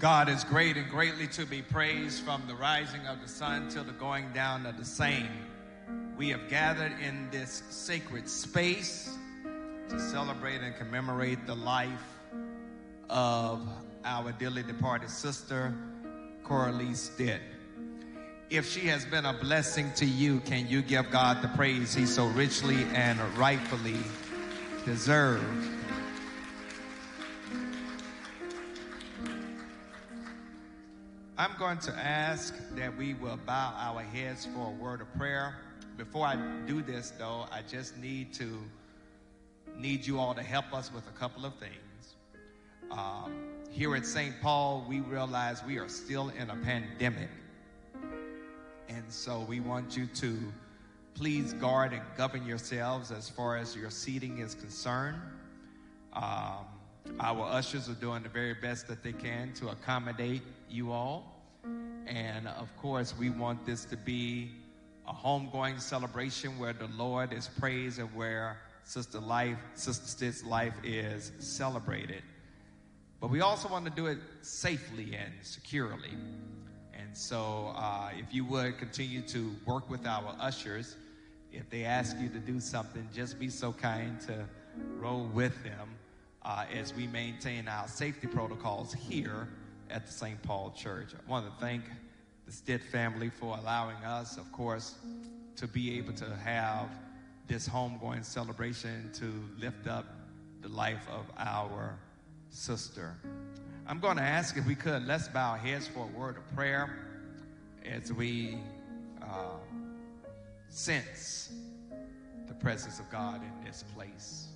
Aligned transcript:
God 0.00 0.30
is 0.30 0.44
great 0.44 0.78
and 0.78 0.88
greatly 0.88 1.26
to 1.26 1.44
be 1.44 1.60
praised 1.60 2.24
from 2.24 2.42
the 2.46 2.54
rising 2.54 3.06
of 3.06 3.20
the 3.20 3.28
sun 3.28 3.68
till 3.68 3.84
the 3.84 3.92
going 3.92 4.32
down 4.32 4.64
of 4.64 4.78
the 4.78 4.84
same. 4.84 5.28
We 6.16 6.30
have 6.30 6.48
gathered 6.48 6.94
in 7.06 7.28
this 7.30 7.62
sacred 7.68 8.26
space 8.26 9.14
to 9.90 10.00
celebrate 10.00 10.62
and 10.62 10.74
commemorate 10.74 11.46
the 11.46 11.54
life 11.54 12.18
of 13.10 13.68
our 14.02 14.32
dearly 14.32 14.62
departed 14.62 15.10
sister, 15.10 15.74
Coralie 16.44 16.94
Stitt. 16.94 17.42
If 18.48 18.72
she 18.72 18.86
has 18.86 19.04
been 19.04 19.26
a 19.26 19.34
blessing 19.34 19.92
to 19.96 20.06
you, 20.06 20.40
can 20.40 20.66
you 20.66 20.80
give 20.80 21.10
God 21.10 21.42
the 21.42 21.48
praise 21.48 21.94
he 21.94 22.06
so 22.06 22.26
richly 22.28 22.84
and 22.94 23.20
rightfully 23.36 23.98
deserves? 24.86 25.68
I'm 31.40 31.56
going 31.58 31.78
to 31.78 31.92
ask 31.92 32.52
that 32.72 32.94
we 32.98 33.14
will 33.14 33.38
bow 33.46 33.72
our 33.74 34.02
heads 34.02 34.44
for 34.44 34.66
a 34.66 34.70
word 34.72 35.00
of 35.00 35.10
prayer. 35.14 35.54
Before 35.96 36.26
I 36.26 36.36
do 36.66 36.82
this, 36.82 37.14
though, 37.18 37.46
I 37.50 37.62
just 37.62 37.96
need 37.96 38.34
to 38.34 38.58
need 39.74 40.06
you 40.06 40.20
all 40.20 40.34
to 40.34 40.42
help 40.42 40.74
us 40.74 40.92
with 40.92 41.08
a 41.08 41.18
couple 41.18 41.46
of 41.46 41.54
things. 41.54 42.16
Um, 42.90 43.32
here 43.70 43.96
at 43.96 44.04
St. 44.04 44.34
Paul, 44.42 44.84
we 44.86 45.00
realize 45.00 45.64
we 45.64 45.78
are 45.78 45.88
still 45.88 46.28
in 46.28 46.50
a 46.50 46.56
pandemic. 46.56 47.30
And 48.90 49.04
so 49.08 49.40
we 49.48 49.60
want 49.60 49.96
you 49.96 50.08
to 50.16 50.38
please 51.14 51.54
guard 51.54 51.94
and 51.94 52.02
govern 52.18 52.44
yourselves 52.44 53.10
as 53.10 53.30
far 53.30 53.56
as 53.56 53.74
your 53.74 53.88
seating 53.88 54.40
is 54.40 54.54
concerned. 54.54 55.16
Um, 56.12 56.66
our 57.18 57.46
ushers 57.50 57.88
are 57.88 57.94
doing 57.94 58.24
the 58.24 58.28
very 58.28 58.52
best 58.52 58.86
that 58.88 59.02
they 59.02 59.14
can 59.14 59.54
to 59.54 59.70
accommodate 59.70 60.42
you 60.70 60.92
all. 60.92 61.40
And 62.06 62.48
of 62.48 62.74
course, 62.76 63.14
we 63.18 63.30
want 63.30 63.66
this 63.66 63.84
to 63.86 63.96
be 63.96 64.50
a 65.06 65.12
homegoing 65.12 65.80
celebration 65.80 66.58
where 66.58 66.72
the 66.72 66.88
Lord 66.96 67.32
is 67.32 67.48
praised 67.58 67.98
and 67.98 68.08
where 68.14 68.58
Sister 68.84 69.20
Life, 69.20 69.58
Sister 69.74 70.32
life 70.46 70.74
is 70.82 71.32
celebrated. 71.38 72.22
But 73.20 73.30
we 73.30 73.40
also 73.40 73.68
want 73.68 73.84
to 73.84 73.90
do 73.90 74.06
it 74.06 74.18
safely 74.40 75.14
and 75.14 75.32
securely. 75.42 76.16
And 76.94 77.16
so, 77.16 77.72
uh, 77.76 78.10
if 78.16 78.32
you 78.32 78.44
would 78.46 78.78
continue 78.78 79.20
to 79.22 79.54
work 79.66 79.90
with 79.90 80.06
our 80.06 80.34
ushers, 80.40 80.96
if 81.52 81.68
they 81.68 81.84
ask 81.84 82.16
you 82.18 82.28
to 82.28 82.38
do 82.38 82.60
something, 82.60 83.06
just 83.12 83.38
be 83.38 83.48
so 83.48 83.72
kind 83.72 84.20
to 84.22 84.46
roll 84.96 85.24
with 85.26 85.62
them 85.64 85.90
uh, 86.42 86.64
as 86.72 86.94
we 86.94 87.06
maintain 87.08 87.68
our 87.68 87.88
safety 87.88 88.26
protocols 88.26 88.94
here 88.94 89.48
at 89.90 90.06
the 90.06 90.12
St. 90.12 90.40
Paul 90.42 90.72
Church. 90.76 91.08
I 91.14 91.30
want 91.30 91.46
to 91.46 91.52
thank 91.60 91.84
the 92.46 92.52
Stitt 92.52 92.82
family 92.82 93.30
for 93.30 93.56
allowing 93.58 93.96
us, 93.96 94.36
of 94.36 94.50
course, 94.52 94.96
to 95.56 95.66
be 95.66 95.98
able 95.98 96.12
to 96.14 96.36
have 96.36 96.88
this 97.46 97.68
homegoing 97.68 98.24
celebration 98.24 99.10
to 99.14 99.32
lift 99.58 99.86
up 99.86 100.06
the 100.62 100.68
life 100.68 101.06
of 101.10 101.26
our 101.38 101.98
sister. 102.50 103.14
I'm 103.86 103.98
going 103.98 104.16
to 104.16 104.22
ask 104.22 104.56
if 104.56 104.66
we 104.66 104.74
could, 104.74 105.06
let's 105.06 105.28
bow 105.28 105.52
our 105.52 105.58
heads 105.58 105.88
for 105.88 106.04
a 106.04 106.18
word 106.18 106.36
of 106.36 106.54
prayer 106.54 106.96
as 107.84 108.12
we 108.12 108.58
uh, 109.22 109.56
sense 110.68 111.52
the 112.46 112.54
presence 112.54 113.00
of 113.00 113.10
God 113.10 113.40
in 113.42 113.64
this 113.64 113.84
place. 113.94 114.48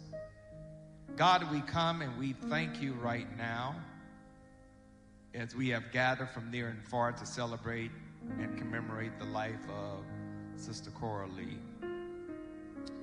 God, 1.16 1.50
we 1.52 1.60
come 1.60 2.02
and 2.02 2.16
we 2.18 2.32
thank 2.48 2.82
you 2.82 2.92
right 2.94 3.26
now 3.36 3.76
as 5.34 5.54
we 5.54 5.68
have 5.68 5.90
gathered 5.90 6.30
from 6.30 6.50
near 6.50 6.68
and 6.68 6.82
far 6.84 7.10
to 7.12 7.26
celebrate 7.26 7.90
and 8.38 8.56
commemorate 8.56 9.18
the 9.18 9.24
life 9.24 9.68
of 9.68 10.04
Sister 10.56 10.90
Coralie. 10.90 11.58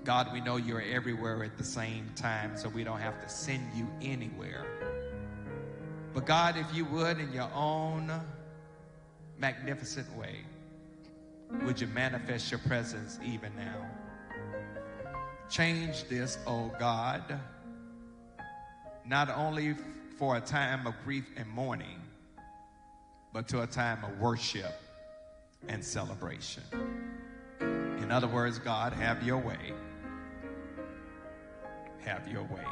God, 0.04 0.32
we 0.34 0.40
know 0.42 0.56
you're 0.56 0.82
everywhere 0.82 1.44
at 1.44 1.58
the 1.58 1.64
same 1.64 2.10
time, 2.16 2.56
so 2.56 2.70
we 2.70 2.84
don't 2.84 3.02
have 3.02 3.22
to 3.22 3.30
send 3.30 3.64
you 3.76 3.88
anywhere. 4.02 4.66
But 6.14 6.26
God, 6.26 6.58
if 6.58 6.74
you 6.74 6.86
would, 6.86 7.20
in 7.20 7.32
your 7.34 7.50
own 7.54 8.12
magnificent 9.38 10.08
way, 10.18 10.38
would 11.64 11.80
you 11.80 11.88
manifest 11.88 12.50
your 12.50 12.62
presence 12.62 13.20
even 13.24 13.56
now? 13.56 13.86
Change 15.50 16.06
this, 16.06 16.40
oh 16.48 16.72
God, 16.80 17.40
not 19.06 19.30
only 19.30 19.76
for 20.18 20.38
a 20.38 20.42
time 20.42 20.88
of 20.88 20.96
grief 21.04 21.26
and 21.36 21.48
mourning, 21.50 22.01
but 23.34 23.48
to 23.50 23.62
a 23.62 23.68
time 23.68 24.04
of 24.04 24.20
worship 24.20 24.74
and 25.68 25.84
celebration. 25.84 26.64
In 27.60 28.12
other 28.12 28.28
words, 28.28 28.60
God, 28.60 28.94
have 28.94 29.24
your 29.24 29.38
way. 29.38 29.74
Have 32.00 32.28
your 32.28 32.44
way. 32.44 32.66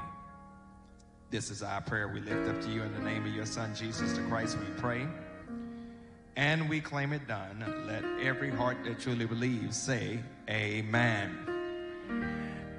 This 1.30 1.52
is 1.52 1.62
our 1.62 1.82
prayer 1.82 2.08
we 2.08 2.22
lift 2.22 2.50
up 2.50 2.60
to 2.62 2.70
you 2.70 2.82
in 2.82 2.92
the 2.94 3.02
name 3.02 3.26
of 3.26 3.34
your 3.34 3.46
Son, 3.46 3.74
Jesus 3.76 4.14
the 4.14 4.24
Christ, 4.24 4.58
we 4.58 4.66
pray. 4.78 5.08
And 6.36 6.68
we 6.68 6.82
claim 6.82 7.14
it 7.14 7.28
done. 7.28 7.64
Let 7.86 8.04
every 8.26 8.50
heart 8.50 8.78
that 8.86 9.00
truly 9.00 9.26
believes 9.26 9.78
say, 9.78 10.20
Amen. 10.50 11.38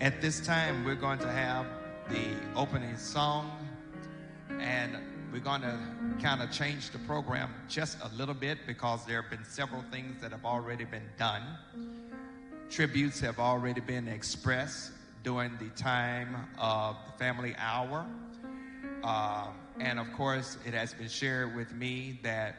At 0.01 0.21
this 0.21 0.41
time, 0.41 0.85
we're 0.85 0.95
going 0.95 1.19
to 1.21 1.31
have 1.31 1.67
the 2.09 2.25
opening 2.57 2.97
song, 2.97 3.53
and 4.59 4.97
we're 5.33 5.41
going 5.41 5.61
to 5.61 5.79
kind 6.21 6.43
of 6.43 6.51
change 6.51 6.91
the 6.91 6.99
program 7.01 7.53
just 7.69 7.97
a 8.03 8.15
little 8.15 8.35
bit 8.35 8.59
because 8.67 9.07
there 9.07 9.23
have 9.23 9.31
been 9.31 9.45
several 9.45 9.83
things 9.91 10.21
that 10.21 10.33
have 10.33 10.45
already 10.45 10.85
been 10.85 11.09
done. 11.19 11.43
Tributes 12.69 13.21
have 13.21 13.39
already 13.39 13.81
been 13.81 14.07
expressed 14.07 14.93
during 15.25 15.57
the 15.57 15.71
time 15.71 16.37
of 16.59 16.97
the 17.07 17.13
family 17.13 17.55
hour. 17.59 18.07
Uh, 19.03 19.47
and 19.81 19.99
of 19.99 20.13
course, 20.13 20.59
it 20.67 20.75
has 20.75 20.93
been 20.93 21.09
shared 21.09 21.57
with 21.57 21.73
me 21.73 22.21
that 22.23 22.55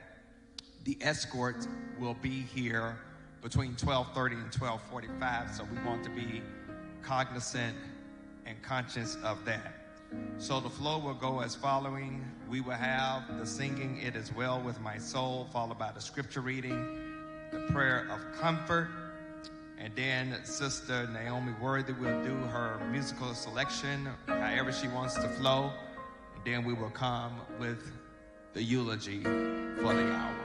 the 0.83 0.97
escort 1.01 1.67
will 1.99 2.15
be 2.15 2.41
here 2.41 2.97
between 3.43 3.75
12:30 3.75 4.41
and 4.41 4.51
12:45. 4.51 5.53
So 5.55 5.65
we 5.65 5.77
want 5.87 6.03
to 6.03 6.09
be 6.09 6.41
cognizant 7.03 7.77
and 8.47 8.59
conscious 8.63 9.17
of 9.23 9.45
that. 9.45 9.80
So 10.37 10.59
the 10.59 10.69
flow 10.69 10.97
will 10.97 11.13
go 11.13 11.41
as 11.41 11.55
following. 11.55 12.25
We 12.49 12.61
will 12.61 12.73
have 12.73 13.37
the 13.37 13.45
singing 13.45 13.99
It 14.01 14.15
Is 14.15 14.33
Well 14.33 14.61
With 14.61 14.79
My 14.81 14.97
Soul, 14.97 15.47
followed 15.53 15.77
by 15.77 15.91
the 15.91 16.01
scripture 16.01 16.41
reading, 16.41 16.99
the 17.51 17.59
prayer 17.71 18.07
of 18.11 18.39
comfort, 18.39 18.89
and 19.77 19.95
then 19.95 20.37
Sister 20.43 21.07
Naomi 21.07 21.53
Worthy 21.61 21.93
will 21.93 22.23
do 22.23 22.35
her 22.35 22.79
musical 22.91 23.33
selection, 23.33 24.07
however 24.27 24.71
she 24.71 24.87
wants 24.87 25.15
to 25.15 25.27
flow. 25.29 25.71
And 26.35 26.45
then 26.45 26.65
we 26.65 26.73
will 26.73 26.91
come 26.91 27.41
with 27.59 27.91
the 28.53 28.61
eulogy 28.61 29.23
for 29.23 29.93
the 29.93 30.11
hour. 30.13 30.40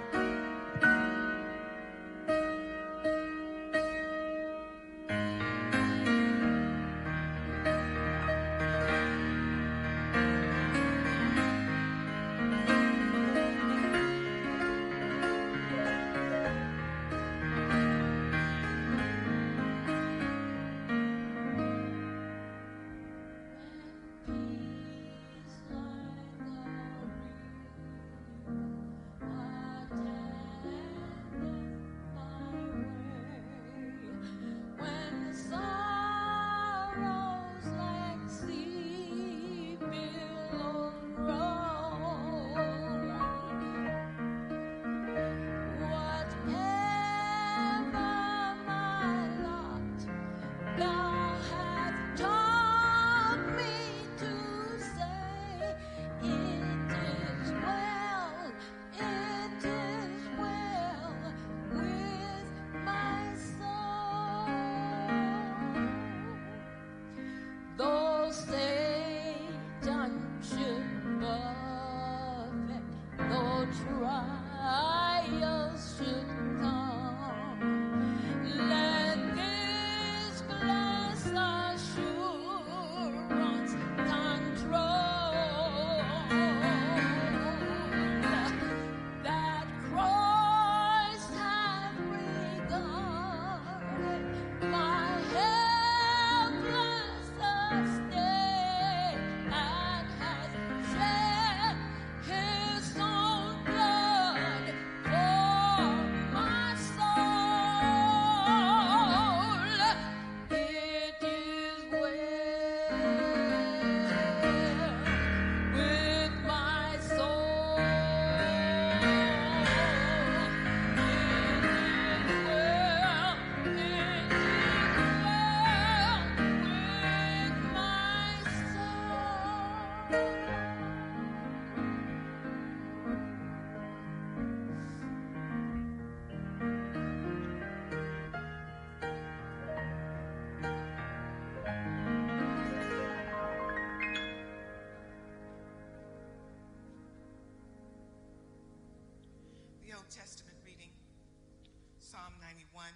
91, 152.41 152.87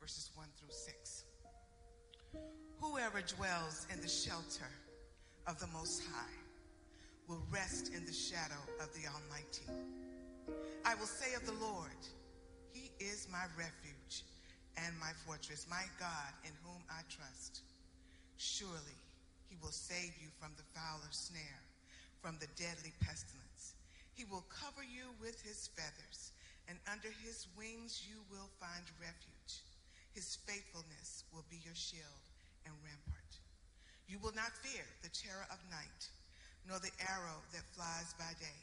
verses 0.00 0.30
1 0.34 0.46
through 0.56 0.72
6. 0.72 1.24
Whoever 2.80 3.20
dwells 3.20 3.86
in 3.92 4.00
the 4.00 4.08
shelter 4.08 4.70
of 5.46 5.58
the 5.60 5.66
Most 5.68 6.02
High 6.10 6.38
will 7.28 7.42
rest 7.52 7.92
in 7.94 8.04
the 8.06 8.12
shadow 8.12 8.60
of 8.80 8.88
the 8.94 9.04
Almighty. 9.04 9.68
I 10.84 10.94
will 10.94 11.06
say 11.06 11.34
of 11.34 11.44
the 11.44 11.64
Lord, 11.64 12.00
He 12.72 12.90
is 12.98 13.28
my 13.30 13.44
refuge 13.56 14.24
and 14.76 14.98
my 14.98 15.12
fortress, 15.26 15.66
my 15.68 15.84
God 16.00 16.32
in 16.44 16.52
whom 16.64 16.82
I 16.90 17.00
trust. 17.08 17.62
Surely 18.36 18.96
He 19.48 19.56
will 19.62 19.72
save 19.72 20.12
you 20.20 20.28
from 20.40 20.52
the 20.56 20.64
fowler's 20.72 21.30
snare, 21.30 21.62
from 22.22 22.38
the 22.40 22.48
deadly 22.56 22.92
pestilence. 23.04 23.43
He 24.14 24.24
will 24.24 24.46
cover 24.48 24.82
you 24.82 25.10
with 25.20 25.42
His 25.42 25.68
feathers, 25.74 26.32
and 26.68 26.78
under 26.90 27.10
His 27.22 27.46
wings 27.58 28.06
you 28.06 28.22
will 28.30 28.50
find 28.58 28.86
refuge. 28.98 29.62
His 30.14 30.38
faithfulness 30.46 31.24
will 31.34 31.44
be 31.50 31.58
your 31.62 31.74
shield 31.74 32.24
and 32.64 32.74
rampart. 32.82 33.32
You 34.06 34.18
will 34.22 34.34
not 34.34 34.54
fear 34.62 34.86
the 35.02 35.10
terror 35.10 35.46
of 35.50 35.58
night 35.70 36.08
nor 36.68 36.78
the 36.80 36.92
arrow 37.12 37.44
that 37.52 37.64
flies 37.76 38.14
by 38.18 38.32
day, 38.40 38.60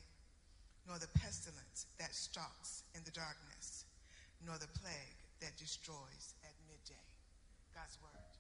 nor 0.87 0.97
the 0.97 1.11
pestilence 1.19 1.85
that 1.99 2.15
stalks 2.15 2.83
in 2.95 3.01
the 3.05 3.13
darkness, 3.13 3.85
nor 4.45 4.57
the 4.57 4.71
plague 4.81 5.21
that 5.39 5.57
destroys 5.57 6.33
at 6.43 6.53
midday. 6.65 7.05
God's 7.73 7.97
word. 8.01 8.30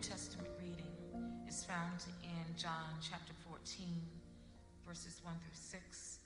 Testament 0.00 0.48
reading 0.58 0.96
is 1.46 1.62
found 1.62 2.00
in 2.24 2.56
John 2.56 2.96
chapter 3.04 3.34
14, 3.46 3.84
verses 4.88 5.20
1 5.22 5.34
through 5.44 5.52
6. 5.52 6.18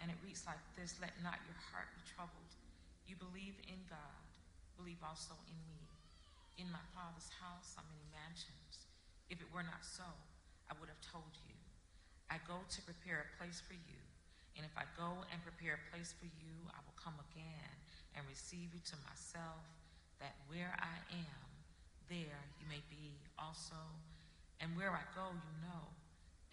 And 0.00 0.12
it 0.12 0.16
reads 0.24 0.44
like 0.46 0.62
this 0.78 0.94
Let 1.02 1.10
not 1.20 1.34
your 1.42 1.58
heart 1.72 1.90
be 1.96 2.02
troubled. 2.06 2.59
You 3.10 3.18
believe 3.18 3.58
in 3.66 3.82
God, 3.90 4.22
believe 4.78 5.02
also 5.02 5.34
in 5.50 5.58
me. 5.66 5.82
In 6.62 6.70
my 6.70 6.86
Father's 6.94 7.26
house 7.42 7.74
are 7.74 7.82
many 7.90 8.06
mansions. 8.14 8.86
If 9.26 9.42
it 9.42 9.50
were 9.50 9.66
not 9.66 9.82
so, 9.82 10.06
I 10.70 10.78
would 10.78 10.86
have 10.86 11.02
told 11.02 11.34
you. 11.42 11.58
I 12.30 12.38
go 12.46 12.62
to 12.62 12.80
prepare 12.86 13.26
a 13.26 13.34
place 13.34 13.58
for 13.58 13.74
you. 13.74 13.98
And 14.54 14.62
if 14.62 14.70
I 14.78 14.86
go 14.94 15.26
and 15.34 15.42
prepare 15.42 15.82
a 15.82 15.86
place 15.90 16.14
for 16.14 16.30
you, 16.38 16.54
I 16.70 16.78
will 16.86 16.94
come 16.94 17.18
again 17.34 17.74
and 18.14 18.22
receive 18.30 18.70
you 18.70 18.82
to 18.94 18.96
myself, 19.02 19.66
that 20.22 20.38
where 20.46 20.78
I 20.78 21.02
am, 21.10 21.46
there 22.06 22.46
you 22.62 22.66
may 22.70 22.86
be 22.94 23.18
also. 23.34 23.78
And 24.62 24.78
where 24.78 24.94
I 24.94 25.02
go, 25.18 25.34
you 25.34 25.54
know, 25.66 25.82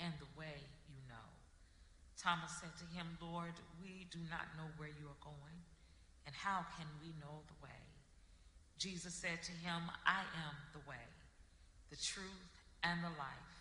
and 0.02 0.10
the 0.18 0.32
way 0.34 0.58
you 0.90 0.98
know. 1.06 1.28
Thomas 2.18 2.50
said 2.58 2.74
to 2.82 2.88
him, 2.98 3.14
Lord, 3.22 3.54
we 3.78 4.10
do 4.10 4.18
not 4.26 4.50
know 4.58 4.74
where 4.82 4.90
you 4.90 5.06
are 5.06 5.22
going, 5.22 5.67
and 6.28 6.36
how 6.36 6.68
can 6.76 6.86
we 7.02 7.16
know 7.24 7.40
the 7.48 7.58
way? 7.64 7.82
Jesus 8.78 9.16
said 9.16 9.42
to 9.42 9.52
him, 9.64 9.82
I 10.06 10.22
am 10.44 10.56
the 10.74 10.84
way, 10.88 11.08
the 11.90 11.96
truth, 11.96 12.52
and 12.84 13.00
the 13.02 13.16
life. 13.18 13.56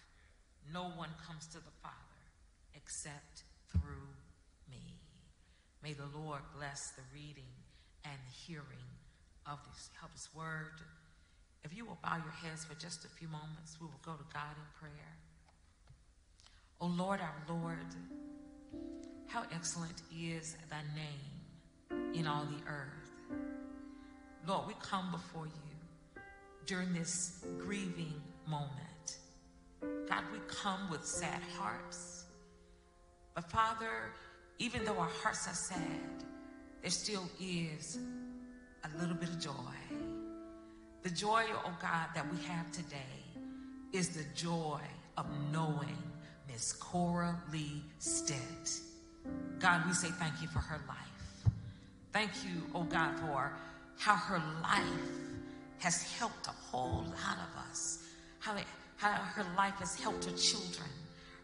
No 0.75 0.91
one 0.99 1.15
comes 1.25 1.47
to 1.55 1.59
the 1.59 1.77
Father 1.81 2.21
except 2.75 3.47
through 3.71 4.11
me. 4.69 4.83
May 5.83 5.95
the 5.95 6.11
Lord 6.19 6.43
bless 6.59 6.91
the 6.97 7.07
reading 7.15 7.55
and 8.05 8.19
hearing 8.47 8.91
of, 9.47 9.59
this, 9.71 9.89
of 10.03 10.11
his 10.13 10.29
word. 10.35 10.83
If 11.65 11.75
you 11.75 11.87
will 11.87 11.99
bow 12.03 12.17
your 12.17 12.35
heads 12.43 12.65
for 12.65 12.75
just 12.75 13.05
a 13.05 13.09
few 13.09 13.29
moments, 13.29 13.79
we 13.81 13.87
will 13.87 14.03
go 14.05 14.13
to 14.13 14.27
God 14.35 14.55
in 14.59 14.69
prayer. 14.79 15.15
O 16.81 16.87
Lord, 16.87 17.21
our 17.21 17.43
Lord, 17.49 17.95
how 19.29 19.45
excellent 19.55 20.03
is 20.13 20.57
thy 20.69 20.83
name 20.95 21.36
in 22.17 22.27
all 22.27 22.45
the 22.45 22.71
earth. 22.71 23.39
Lord, 24.47 24.67
we 24.67 24.75
come 24.81 25.11
before 25.11 25.47
you 25.47 26.23
during 26.65 26.93
this 26.93 27.45
grieving 27.59 28.15
moment. 28.47 29.19
God, 30.09 30.23
we 30.33 30.39
come 30.49 30.91
with 30.91 31.05
sad 31.05 31.41
hearts. 31.59 32.25
But 33.35 33.51
Father, 33.51 34.13
even 34.59 34.85
though 34.85 34.99
our 34.99 35.11
hearts 35.23 35.47
are 35.47 35.55
sad, 35.55 36.25
there 36.81 36.91
still 36.91 37.29
is 37.41 37.99
a 38.85 39.01
little 39.01 39.17
bit 39.17 39.29
of 39.29 39.41
joy. 39.41 39.53
The 41.03 41.11
joy, 41.11 41.45
oh 41.65 41.77
God, 41.83 42.09
that 42.15 42.27
we 42.33 42.43
have 42.45 42.71
today 42.73 42.97
is 43.93 44.09
the 44.09 44.25
joy 44.35 44.81
of 45.17 45.27
knowing 45.53 45.97
Miss 46.49 46.73
Cora 46.73 47.41
Lee 47.53 47.83
Stitt. 47.99 48.81
God, 49.59 49.87
we 49.87 49.93
say 49.93 50.09
thank 50.09 50.41
you 50.41 50.49
for 50.49 50.61
her 50.61 50.81
life. 50.89 51.16
Thank 52.13 52.31
you, 52.45 52.63
oh 52.75 52.85
God, 52.85 53.19
for 53.21 53.53
how 53.99 54.15
her 54.15 54.43
life 54.63 54.85
has 55.79 56.03
helped 56.03 56.47
a 56.47 56.51
whole 56.51 57.05
lot 57.05 57.37
of 57.37 57.71
us. 57.71 57.99
How, 58.39 58.57
it, 58.57 58.65
how 58.97 59.13
her 59.13 59.47
life 59.57 59.75
has 59.75 59.99
helped 59.99 60.25
her 60.25 60.37
children, 60.37 60.89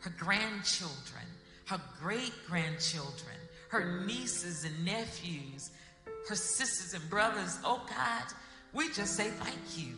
her 0.00 0.12
grandchildren, 0.18 1.24
her 1.66 1.80
great 2.00 2.32
grandchildren, 2.48 3.36
her 3.68 4.04
nieces 4.06 4.64
and 4.64 4.84
nephews, 4.84 5.70
her 6.28 6.34
sisters 6.34 6.94
and 6.94 7.10
brothers. 7.10 7.58
Oh 7.64 7.82
God, 7.88 8.24
we 8.72 8.88
just 8.92 9.16
say 9.16 9.28
thank 9.28 9.78
you. 9.78 9.94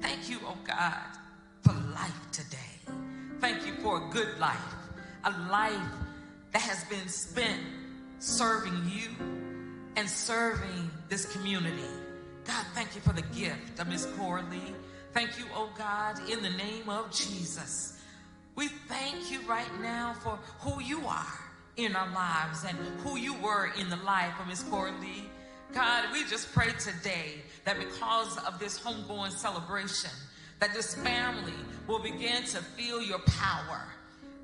Thank 0.00 0.28
you, 0.28 0.38
oh 0.44 0.58
God, 0.64 1.18
for 1.62 1.72
life 1.94 2.30
today. 2.32 2.56
Thank 3.40 3.66
you 3.66 3.74
for 3.82 4.06
a 4.06 4.10
good 4.10 4.38
life, 4.38 4.74
a 5.24 5.30
life 5.50 5.76
that 6.52 6.62
has 6.62 6.84
been 6.84 7.08
spent 7.08 7.60
serving 8.18 8.90
you 8.90 9.45
and 9.96 10.08
serving 10.08 10.90
this 11.08 11.24
community. 11.32 11.88
God, 12.44 12.64
thank 12.74 12.94
you 12.94 13.00
for 13.00 13.12
the 13.12 13.22
gift 13.22 13.80
of 13.80 13.88
Miss 13.88 14.06
Corley. 14.18 14.74
Thank 15.12 15.38
you, 15.38 15.46
oh 15.54 15.70
God, 15.76 16.18
in 16.30 16.42
the 16.42 16.50
name 16.50 16.88
of 16.88 17.10
Jesus. 17.10 17.98
We 18.54 18.68
thank 18.68 19.30
you 19.30 19.40
right 19.48 19.70
now 19.80 20.14
for 20.22 20.38
who 20.60 20.80
you 20.82 21.06
are 21.06 21.40
in 21.76 21.96
our 21.96 22.10
lives 22.12 22.64
and 22.64 22.76
who 23.02 23.16
you 23.16 23.34
were 23.34 23.70
in 23.78 23.90
the 23.90 23.96
life 23.96 24.32
of 24.40 24.46
Miss 24.46 24.62
Corley. 24.64 25.24
God, 25.72 26.04
we 26.12 26.24
just 26.24 26.52
pray 26.52 26.68
today 26.78 27.42
that 27.64 27.78
because 27.78 28.38
of 28.38 28.58
this 28.58 28.78
homegoing 28.78 29.32
celebration, 29.32 30.10
that 30.60 30.72
this 30.72 30.94
family 30.94 31.52
will 31.86 31.98
begin 31.98 32.44
to 32.44 32.58
feel 32.58 33.02
your 33.02 33.18
power. 33.20 33.82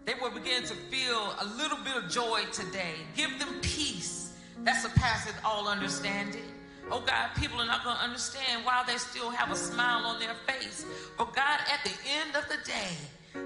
They 0.04 0.14
will 0.21 0.30
begin 0.30 0.62
to 0.64 0.75
feel 0.75 1.35
a 1.40 1.47
little 1.56 1.78
bit 1.78 1.97
of 1.97 2.11
joy 2.11 2.42
today. 2.52 2.94
Give 3.16 3.38
them 3.38 3.61
peace 3.62 4.22
that 4.64 4.83
surpasses 4.83 5.35
all 5.45 5.69
understanding. 5.69 6.42
Oh 6.90 7.00
God, 7.00 7.31
people 7.37 7.61
are 7.61 7.66
not 7.66 7.85
going 7.85 7.97
to 7.97 8.02
understand 8.02 8.64
why 8.64 8.83
they 8.87 8.97
still 8.97 9.31
have 9.31 9.50
a 9.50 9.57
smile 9.57 10.04
on 10.04 10.21
their 10.21 10.35
face. 10.47 10.85
But 11.16 11.35
God, 11.35 11.61
at 11.73 11.83
the 11.85 11.92
end 12.21 12.37
of 12.37 12.49
the 12.49 12.59
day, 12.69 12.97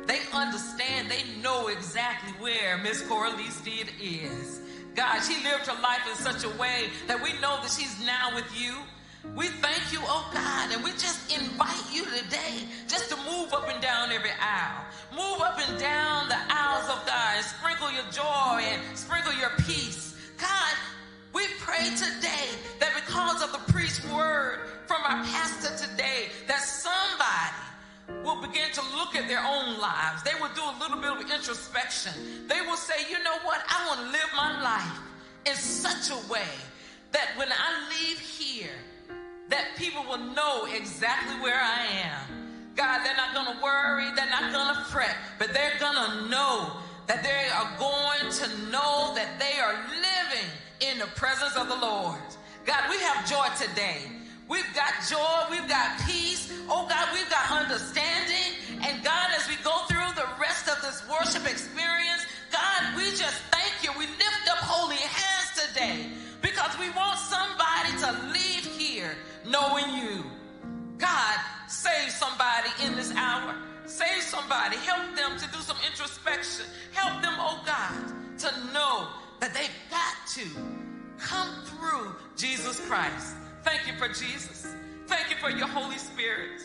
they 0.06 0.20
understand, 0.32 1.10
they 1.10 1.22
know 1.42 1.68
exactly 1.68 2.32
where 2.40 2.78
Miss 2.78 3.02
Coralie 3.02 3.50
Steed 3.50 3.92
is. 4.02 4.60
God, 4.94 5.20
she 5.20 5.42
lived 5.44 5.66
her 5.66 5.80
life 5.82 6.02
in 6.10 6.16
such 6.16 6.44
a 6.44 6.58
way 6.58 6.88
that 7.06 7.22
we 7.22 7.32
know 7.34 7.60
that 7.62 7.70
she's 7.70 8.04
now 8.04 8.34
with 8.34 8.48
you. 8.58 8.74
We 9.34 9.48
thank 9.48 9.92
you, 9.92 9.98
oh 10.02 10.30
God, 10.32 10.72
and 10.72 10.82
we 10.82 10.92
just 10.92 11.30
invite 11.34 11.84
you 11.92 12.04
today 12.04 12.64
just 12.88 13.10
to 13.10 13.16
move 13.16 13.52
up 13.52 13.68
and 13.68 13.82
down 13.82 14.12
every 14.12 14.30
aisle. 14.40 14.84
Move 15.12 15.40
up 15.42 15.58
and 15.68 15.78
down 15.78 16.28
the 16.28 16.38
aisles 16.48 16.88
of 16.88 17.04
God 17.06 17.36
and 17.36 17.44
sprinkle 17.44 17.90
your 17.92 18.06
joy 18.10 18.62
and 18.62 18.95
begin 28.66 28.82
to 28.84 28.96
look 28.96 29.14
at 29.14 29.28
their 29.28 29.44
own 29.44 29.78
lives. 29.78 30.22
They 30.22 30.34
will 30.40 30.50
do 30.54 30.62
a 30.62 30.76
little 30.80 30.98
bit 30.98 31.10
of 31.10 31.30
introspection. 31.30 32.12
They 32.48 32.60
will 32.62 32.76
say, 32.76 32.94
you 33.10 33.22
know 33.22 33.38
what? 33.44 33.62
I 33.68 33.86
want 33.86 34.00
to 34.00 34.06
live 34.06 34.30
my 34.36 34.62
life 34.62 35.00
in 35.46 35.54
such 35.54 36.10
a 36.10 36.32
way 36.32 36.48
that 37.12 37.30
when 37.36 37.48
I 37.50 37.88
leave 37.88 38.18
here, 38.18 38.70
that 39.48 39.76
people 39.76 40.04
will 40.08 40.34
know 40.34 40.66
exactly 40.74 41.34
where 41.40 41.60
I 41.60 41.86
am. 42.04 42.72
God, 42.74 43.04
they're 43.04 43.16
not 43.16 43.32
going 43.32 43.56
to 43.56 43.62
worry, 43.62 44.10
they're 44.14 44.28
not 44.28 44.52
going 44.52 44.74
to 44.74 44.84
fret, 44.90 45.16
but 45.38 45.52
they're 45.54 45.78
going 45.78 45.94
to 45.94 46.28
know 46.28 46.72
that 47.06 47.22
they 47.22 47.48
are 47.54 47.70
going 47.78 48.30
to 48.32 48.70
know 48.70 49.14
that 49.14 49.38
they 49.38 49.58
are 49.60 49.74
living 49.94 50.50
in 50.80 50.98
the 50.98 51.06
presence 51.14 51.56
of 51.56 51.68
the 51.68 51.76
Lord. 51.76 52.18
God, 52.66 52.82
we 52.90 52.98
have 52.98 53.28
joy 53.28 53.46
today. 53.56 54.00
We've 54.48 54.74
got 54.74 54.92
joy. 55.08 55.50
We've 55.50 55.68
got 55.68 55.98
peace. 56.06 56.52
Oh 56.68 56.86
God, 56.88 57.08
we've 57.12 57.28
got 57.30 57.50
understanding. 57.50 58.55
And 58.86 59.02
God, 59.02 59.30
as 59.36 59.48
we 59.48 59.56
go 59.64 59.76
through 59.88 60.14
the 60.14 60.28
rest 60.40 60.68
of 60.68 60.80
this 60.80 61.02
worship 61.10 61.50
experience, 61.50 62.24
God, 62.52 62.96
we 62.96 63.10
just 63.10 63.42
thank 63.50 63.74
you. 63.82 63.90
We 63.98 64.06
lift 64.06 64.46
up 64.48 64.58
holy 64.58 64.94
hands 64.94 65.66
today 65.66 66.06
because 66.40 66.78
we 66.78 66.90
want 66.90 67.18
somebody 67.18 67.90
to 67.98 68.32
leave 68.32 68.64
here 68.78 69.16
knowing 69.44 69.90
you. 69.96 70.24
God, 70.98 71.36
save 71.66 72.10
somebody 72.10 72.68
in 72.84 72.94
this 72.94 73.12
hour. 73.16 73.56
Save 73.86 74.22
somebody. 74.22 74.76
Help 74.76 75.16
them 75.16 75.36
to 75.36 75.46
do 75.50 75.58
some 75.58 75.76
introspection. 75.90 76.66
Help 76.92 77.22
them, 77.22 77.34
oh 77.38 77.60
God, 77.66 78.38
to 78.38 78.72
know 78.72 79.08
that 79.40 79.52
they've 79.52 79.68
got 79.90 80.14
to 80.34 80.44
come 81.18 81.50
through 81.64 82.14
Jesus 82.36 82.78
Christ. 82.86 83.34
Thank 83.62 83.88
you 83.88 83.94
for 83.94 84.06
Jesus. 84.08 84.68
Thank 85.08 85.30
you 85.30 85.36
for 85.36 85.50
your 85.50 85.66
Holy 85.66 85.98
Spirit. 85.98 86.62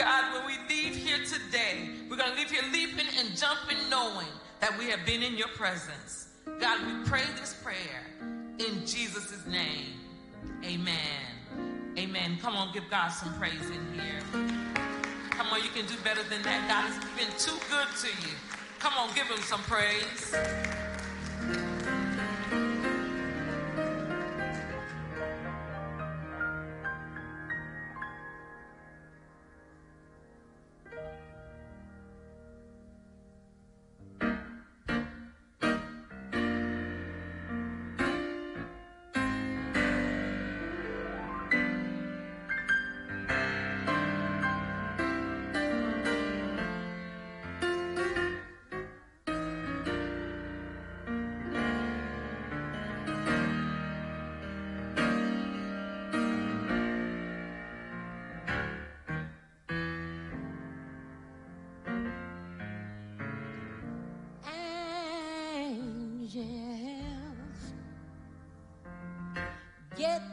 God, 0.00 0.32
when 0.32 0.46
we 0.46 0.74
leave 0.74 0.96
here 0.96 1.18
today, 1.26 1.90
we're 2.08 2.16
going 2.16 2.30
to 2.30 2.36
leave 2.38 2.50
here 2.50 2.62
leaping 2.72 3.04
and 3.18 3.36
jumping, 3.36 3.76
knowing 3.90 4.28
that 4.60 4.78
we 4.78 4.86
have 4.86 5.04
been 5.04 5.22
in 5.22 5.36
your 5.36 5.48
presence. 5.48 6.28
God, 6.58 6.80
we 6.86 7.06
pray 7.06 7.20
this 7.38 7.54
prayer 7.62 8.06
in 8.58 8.86
Jesus' 8.86 9.44
name. 9.46 10.00
Amen. 10.64 10.96
Amen. 11.98 12.38
Come 12.40 12.56
on, 12.56 12.72
give 12.72 12.84
God 12.88 13.10
some 13.10 13.34
praise 13.34 13.60
in 13.66 14.00
here. 14.00 14.22
Come 15.32 15.48
on, 15.48 15.62
you 15.62 15.68
can 15.68 15.84
do 15.84 15.96
better 16.02 16.22
than 16.30 16.40
that. 16.44 16.66
God 16.66 16.90
has 16.90 17.04
been 17.18 17.38
too 17.38 17.60
good 17.68 17.88
to 18.00 18.26
you. 18.26 18.34
Come 18.78 18.94
on, 18.94 19.14
give 19.14 19.26
him 19.26 19.42
some 19.42 19.60
praise. 19.64 20.34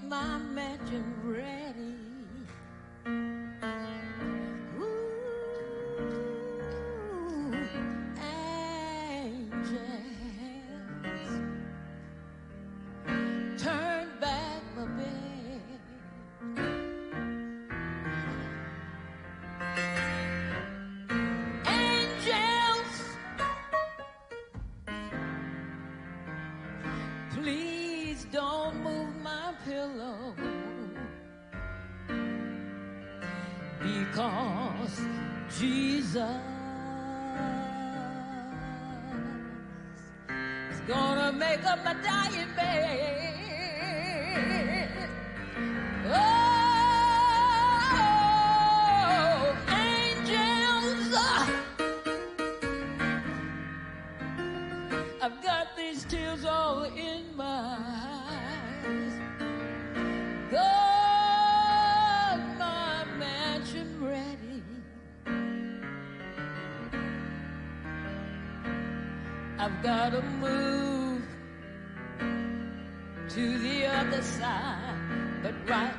My 0.10 0.37
gonna 40.88 41.32
make 41.34 41.66
up 41.66 41.84
my 41.84 41.94
dying 41.96 42.48
bed. 42.56 43.10
Oh, 46.06 46.38
angels. 49.68 51.14
I've 55.22 55.44
got 55.44 55.76
these 55.76 56.06
tears 56.06 56.46
all 56.46 56.84
in 56.84 57.36
my 57.36 57.76
eyes. 58.86 59.14
Got 60.50 62.40
my 62.58 63.04
mansion 63.20 64.02
ready. 64.02 64.64
I've 69.60 69.84
got 69.84 70.12
to 70.12 70.22
move 70.22 70.77
to 73.38 73.60
the 73.60 73.86
other 73.86 74.24
side, 74.24 74.98
but 75.44 75.54
right 75.70 75.97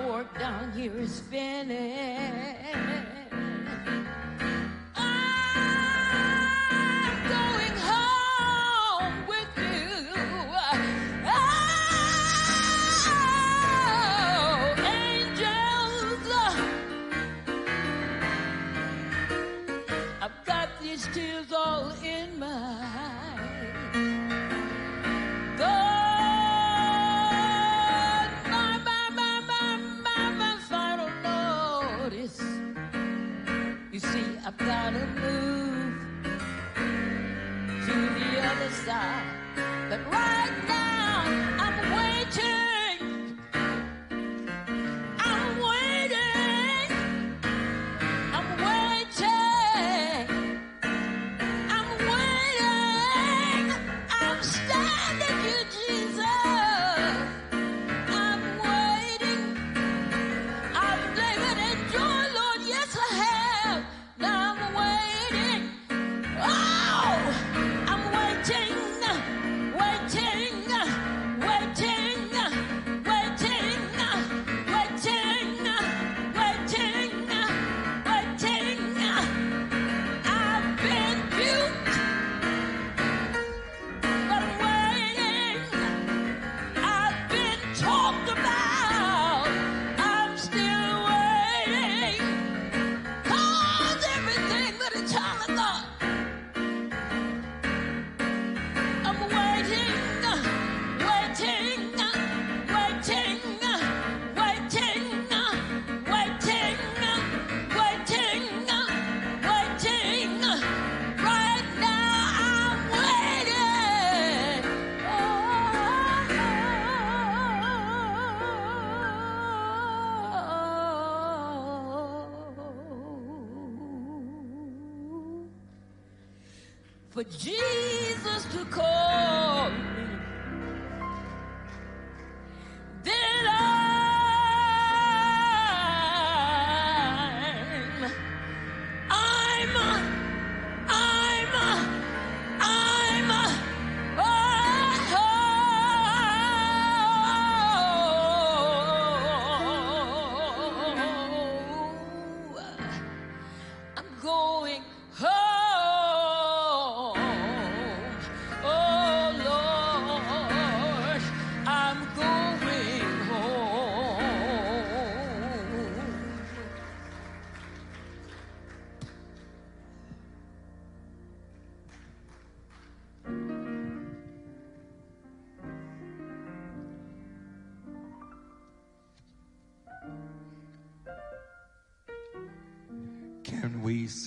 my 0.00 0.06
work 0.06 0.38
down 0.38 0.70
here 0.72 0.96
is 0.98 1.20
finished, 1.20 1.97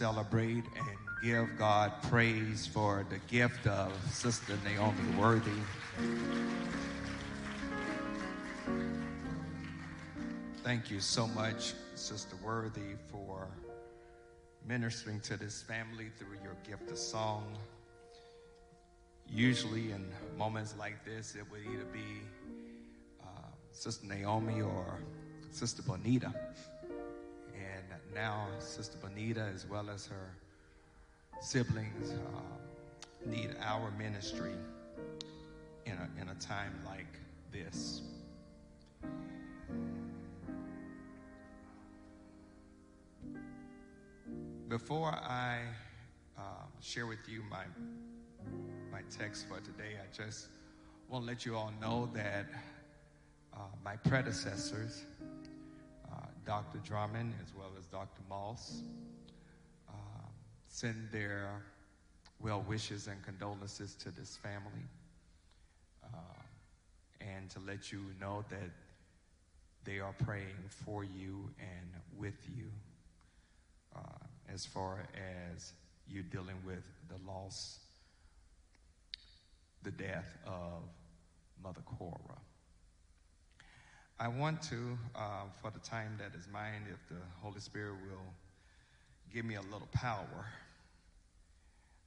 celebrate 0.02 0.64
and 0.76 0.98
give 1.24 1.48
God 1.60 1.92
praise 2.10 2.66
for 2.66 3.06
the 3.12 3.20
gift 3.32 3.68
of 3.68 3.94
Sister 4.12 4.58
Naomi 4.66 4.98
Worthy? 5.16 5.52
Thank 10.64 10.90
you 10.90 11.00
so 11.00 11.28
much, 11.28 11.76
Sister 11.94 12.36
Worthy, 12.44 12.96
for 13.12 13.48
ministering 14.68 15.20
to 15.20 15.38
this 15.38 15.62
family 15.62 16.08
through 16.18 16.40
your 16.44 16.56
gift 16.68 16.90
of 16.90 16.98
song. 16.98 17.56
Usually, 19.30 19.92
in 19.92 20.12
moments 20.36 20.74
like 20.80 21.06
this, 21.06 21.36
it 21.36 21.46
would 21.52 21.62
either 21.62 21.86
be 21.94 22.24
uh, 23.22 23.28
Sister 23.72 24.08
Naomi 24.08 24.64
or 24.64 24.98
Sister 25.52 25.84
Bonita. 25.84 26.34
Now, 28.14 28.48
Sister 28.60 28.98
Bonita, 29.02 29.50
as 29.54 29.66
well 29.66 29.90
as 29.90 30.06
her 30.08 30.36
siblings, 31.40 32.12
uh, 32.12 33.26
need 33.26 33.56
our 33.62 33.92
ministry 33.92 34.54
in 35.86 35.94
a, 35.94 36.22
in 36.22 36.30
a 36.30 36.36
time 36.36 36.74
like 36.86 37.08
this. 37.54 38.02
Before 44.68 45.12
I 45.12 45.60
uh, 46.38 46.42
share 46.80 47.06
with 47.06 47.28
you 47.28 47.42
my 47.50 47.64
my 48.92 49.02
text 49.10 49.48
for 49.48 49.60
today, 49.60 49.96
I 50.02 50.16
just 50.16 50.48
want 51.10 51.24
to 51.24 51.28
let 51.28 51.46
you 51.46 51.56
all 51.56 51.72
know 51.82 52.10
that 52.14 52.46
uh, 53.54 53.60
my 53.84 53.96
predecessors, 53.98 55.06
Dr. 56.46 56.80
Drummond 56.80 57.34
as 57.42 57.54
well 57.56 57.72
as 57.78 57.86
Dr. 57.88 58.22
Moss, 58.30 58.82
uh, 59.90 59.94
send 60.68 61.10
their 61.12 61.62
well 62.40 62.64
wishes 62.68 63.08
and 63.08 63.22
condolences 63.24 63.96
to 63.96 64.12
this 64.12 64.38
family, 64.38 64.86
uh, 66.04 66.08
and 67.20 67.50
to 67.52 67.60
let 67.68 67.92
you 67.92 68.02
know 68.20 68.44
that 68.50 68.70
they 69.84 70.00
are 70.00 70.14
praying 70.24 70.56
for 70.68 71.04
you 71.04 71.50
and 71.60 71.90
with 72.18 72.48
you 72.56 72.66
uh, 73.96 74.00
as 74.54 74.66
far 74.66 75.08
as 75.54 75.74
you're 76.08 76.24
dealing 76.24 76.58
with 76.66 76.84
the 77.10 77.32
loss, 77.32 77.80
the 79.84 79.92
death 79.92 80.38
of 80.46 80.84
Mother 81.64 81.82
Cora. 81.86 82.40
I 84.22 84.28
want 84.28 84.62
to, 84.70 85.00
uh, 85.16 85.46
for 85.64 85.72
the 85.72 85.80
time 85.80 86.16
that 86.20 86.38
is 86.40 86.48
mine, 86.54 86.86
if 86.92 87.08
the 87.10 87.20
Holy 87.42 87.60
Spirit 87.60 87.96
will 88.08 88.34
give 89.34 89.46
me 89.46 89.56
a 89.56 89.62
little 89.62 89.88
power, 89.92 90.46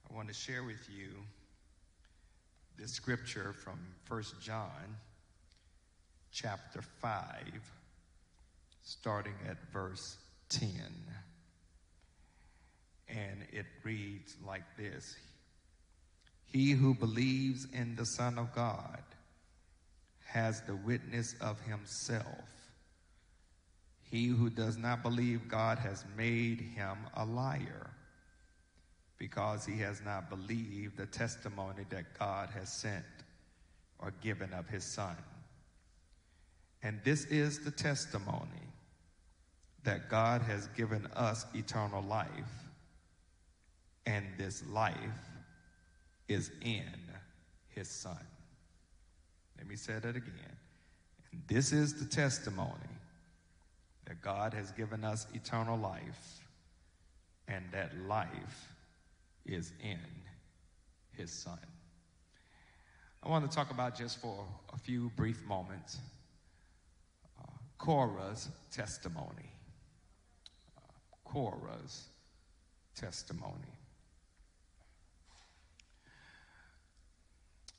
I 0.08 0.14
want 0.14 0.28
to 0.28 0.34
share 0.34 0.62
with 0.62 0.88
you 0.96 1.08
this 2.78 2.92
scripture 2.92 3.52
from 3.52 3.80
1 4.06 4.22
John 4.40 4.96
chapter 6.30 6.82
5, 6.82 7.24
starting 8.84 9.34
at 9.48 9.56
verse 9.72 10.16
10. 10.50 10.70
And 13.08 13.44
it 13.52 13.66
reads 13.82 14.36
like 14.46 14.76
this 14.76 15.16
He 16.44 16.70
who 16.70 16.94
believes 16.94 17.66
in 17.72 17.96
the 17.96 18.06
Son 18.06 18.38
of 18.38 18.54
God 18.54 19.02
has 20.34 20.60
the 20.62 20.74
witness 20.74 21.36
of 21.40 21.60
himself. 21.60 22.50
He 24.02 24.26
who 24.26 24.50
does 24.50 24.76
not 24.76 25.02
believe 25.02 25.48
God 25.48 25.78
has 25.78 26.04
made 26.16 26.60
him 26.60 26.98
a 27.14 27.24
liar 27.24 27.90
because 29.16 29.64
he 29.64 29.78
has 29.78 30.02
not 30.04 30.28
believed 30.28 30.96
the 30.96 31.06
testimony 31.06 31.84
that 31.90 32.18
God 32.18 32.50
has 32.50 32.68
sent 32.68 33.04
or 34.00 34.12
given 34.22 34.52
of 34.52 34.68
his 34.68 34.84
Son. 34.84 35.16
And 36.82 37.00
this 37.04 37.26
is 37.26 37.64
the 37.64 37.70
testimony 37.70 38.48
that 39.84 40.10
God 40.10 40.42
has 40.42 40.66
given 40.76 41.06
us 41.14 41.46
eternal 41.54 42.02
life, 42.02 42.28
and 44.04 44.26
this 44.36 44.64
life 44.66 44.96
is 46.28 46.50
in 46.60 46.82
his 47.68 47.88
Son. 47.88 48.18
Let 49.58 49.66
me 49.66 49.76
say 49.76 49.94
that 49.94 50.16
again. 50.16 50.56
And 51.32 51.42
this 51.46 51.72
is 51.72 51.94
the 51.94 52.04
testimony 52.04 52.70
that 54.06 54.20
God 54.20 54.52
has 54.54 54.70
given 54.72 55.04
us 55.04 55.26
eternal 55.34 55.78
life, 55.78 56.42
and 57.48 57.64
that 57.72 57.96
life 58.06 58.68
is 59.46 59.72
in 59.82 59.98
his 61.12 61.30
Son. 61.30 61.58
I 63.22 63.28
want 63.28 63.50
to 63.50 63.56
talk 63.56 63.70
about 63.70 63.96
just 63.96 64.20
for 64.20 64.44
a 64.72 64.78
few 64.78 65.10
brief 65.16 65.42
moments 65.46 65.98
uh, 67.40 67.46
Cora's 67.78 68.48
testimony. 68.70 69.50
Uh, 70.76 70.80
Cora's 71.24 72.08
testimony. 72.94 73.72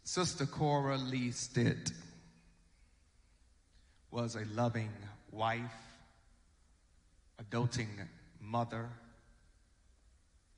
Sister 0.07 0.45
Cora 0.45 0.97
Lee 0.97 1.31
Stitt 1.31 1.91
was 4.11 4.35
a 4.35 4.45
loving 4.53 4.91
wife, 5.31 5.61
a 7.39 7.43
doting 7.43 7.89
mother, 8.39 8.87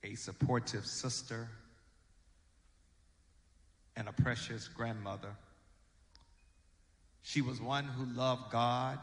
a 0.04 0.16
supportive 0.16 0.86
sister, 0.86 1.48
and 3.96 4.10
a 4.10 4.12
precious 4.12 4.68
grandmother. 4.68 5.34
She 7.22 7.42
was 7.42 7.62
one 7.62 7.86
who 7.86 8.04
loved 8.04 8.52
God. 8.52 9.00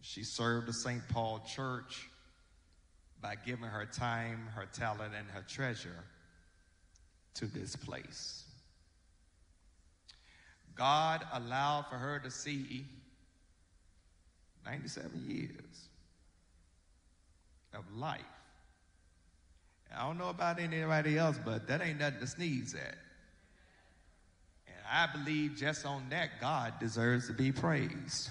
She 0.00 0.24
served 0.24 0.68
the 0.68 0.72
St. 0.72 1.06
Paul 1.10 1.44
Church 1.46 2.08
by 3.20 3.34
giving 3.36 3.66
her 3.66 3.84
time, 3.84 4.48
her 4.54 4.64
talent, 4.72 5.12
and 5.14 5.28
her 5.32 5.44
treasure 5.46 6.04
to 7.34 7.44
this 7.44 7.76
place. 7.76 8.43
God 10.76 11.24
allowed 11.32 11.86
for 11.88 11.96
her 11.96 12.18
to 12.20 12.30
see 12.30 12.84
97 14.66 15.24
years 15.26 15.88
of 17.74 17.84
life. 17.96 18.20
I 19.96 20.06
don't 20.06 20.18
know 20.18 20.30
about 20.30 20.58
anybody 20.58 21.16
else, 21.18 21.38
but 21.44 21.68
that 21.68 21.80
ain't 21.80 22.00
nothing 22.00 22.20
to 22.20 22.26
sneeze 22.26 22.74
at. 22.74 22.96
And 24.66 24.76
I 24.90 25.08
believe 25.12 25.56
just 25.56 25.86
on 25.86 26.08
that, 26.10 26.40
God 26.40 26.74
deserves 26.80 27.28
to 27.28 27.32
be 27.32 27.52
praised. 27.52 28.30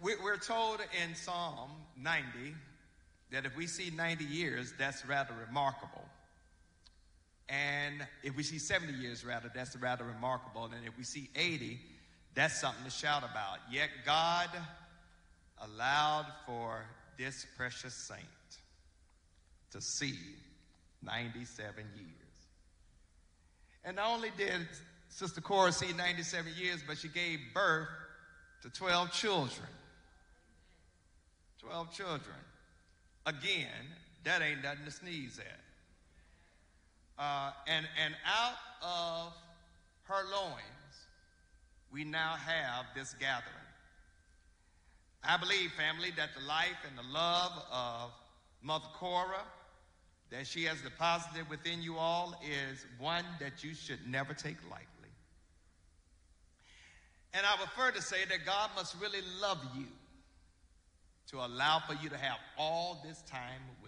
We're 0.00 0.36
told 0.36 0.80
in 1.02 1.16
Psalm 1.16 1.70
90 1.96 2.54
that 3.32 3.44
if 3.44 3.56
we 3.56 3.66
see 3.66 3.90
90 3.90 4.24
years, 4.24 4.72
that's 4.78 5.04
rather 5.04 5.34
remarkable. 5.48 6.04
And 7.48 8.04
if 8.22 8.36
we 8.36 8.42
see 8.42 8.58
70 8.58 8.92
years, 8.94 9.24
rather, 9.24 9.50
that's 9.54 9.76
rather 9.76 10.04
remarkable. 10.04 10.64
And 10.64 10.74
if 10.84 10.96
we 10.98 11.04
see 11.04 11.30
80, 11.36 11.78
that's 12.34 12.60
something 12.60 12.84
to 12.84 12.90
shout 12.90 13.22
about. 13.22 13.58
Yet 13.70 13.88
God 14.04 14.50
allowed 15.62 16.26
for 16.44 16.84
this 17.18 17.46
precious 17.56 17.94
saint 17.94 18.20
to 19.70 19.80
see 19.80 20.18
97 21.02 21.84
years. 21.96 22.10
And 23.84 23.96
not 23.96 24.10
only 24.10 24.30
did 24.36 24.66
Sister 25.08 25.40
Cora 25.40 25.72
see 25.72 25.92
97 25.92 26.52
years, 26.58 26.82
but 26.86 26.98
she 26.98 27.08
gave 27.08 27.38
birth 27.54 27.88
to 28.62 28.70
12 28.70 29.12
children. 29.12 29.68
12 31.60 31.92
children. 31.92 32.36
Again, 33.24 33.68
that 34.24 34.42
ain't 34.42 34.62
nothing 34.62 34.84
to 34.84 34.90
sneeze 34.90 35.38
at. 35.38 35.60
Uh, 37.18 37.50
and, 37.66 37.86
and 38.04 38.14
out 38.26 38.56
of 38.82 39.32
her 40.04 40.22
loins, 40.30 41.06
we 41.92 42.04
now 42.04 42.34
have 42.34 42.86
this 42.94 43.14
gathering. 43.14 43.52
I 45.24 45.36
believe, 45.38 45.72
family, 45.72 46.10
that 46.16 46.30
the 46.38 46.46
life 46.46 46.84
and 46.86 46.96
the 46.96 47.12
love 47.12 47.52
of 47.72 48.10
Mother 48.62 48.86
Cora 48.94 49.42
that 50.30 50.46
she 50.46 50.64
has 50.64 50.80
deposited 50.82 51.48
within 51.48 51.82
you 51.82 51.96
all 51.96 52.34
is 52.44 52.84
one 52.98 53.24
that 53.40 53.62
you 53.62 53.74
should 53.74 54.00
never 54.08 54.34
take 54.34 54.56
lightly. 54.70 54.86
And 57.32 57.44
I 57.46 57.60
would 57.60 57.68
further 57.70 58.00
say 58.00 58.24
that 58.28 58.44
God 58.44 58.70
must 58.74 58.96
really 59.00 59.20
love 59.40 59.58
you 59.76 59.86
to 61.30 61.38
allow 61.38 61.80
for 61.80 61.94
you 62.02 62.08
to 62.08 62.16
have 62.16 62.38
all 62.56 63.02
this 63.06 63.22
time 63.22 63.60
with. 63.82 63.85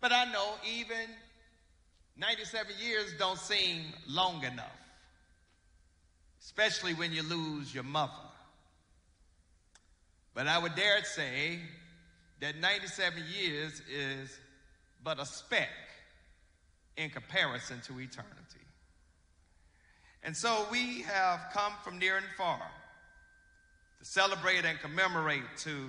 But 0.00 0.12
I 0.12 0.24
know 0.32 0.54
even 0.66 1.06
97 2.16 2.72
years 2.82 3.12
don't 3.18 3.38
seem 3.38 3.82
long 4.08 4.44
enough, 4.44 4.66
especially 6.42 6.94
when 6.94 7.12
you 7.12 7.22
lose 7.22 7.74
your 7.74 7.84
mother. 7.84 8.12
But 10.34 10.46
I 10.46 10.58
would 10.58 10.74
dare 10.74 11.04
say 11.04 11.58
that 12.40 12.56
97 12.56 13.22
years 13.38 13.82
is 13.90 14.38
but 15.02 15.20
a 15.20 15.26
speck 15.26 15.68
in 16.96 17.10
comparison 17.10 17.80
to 17.86 18.00
eternity. 18.00 18.36
And 20.22 20.36
so 20.36 20.66
we 20.70 21.02
have 21.02 21.40
come 21.52 21.72
from 21.82 21.98
near 21.98 22.16
and 22.16 22.26
far 22.36 22.60
to 23.98 24.04
celebrate 24.04 24.64
and 24.64 24.78
commemorate, 24.80 25.42
to 25.58 25.88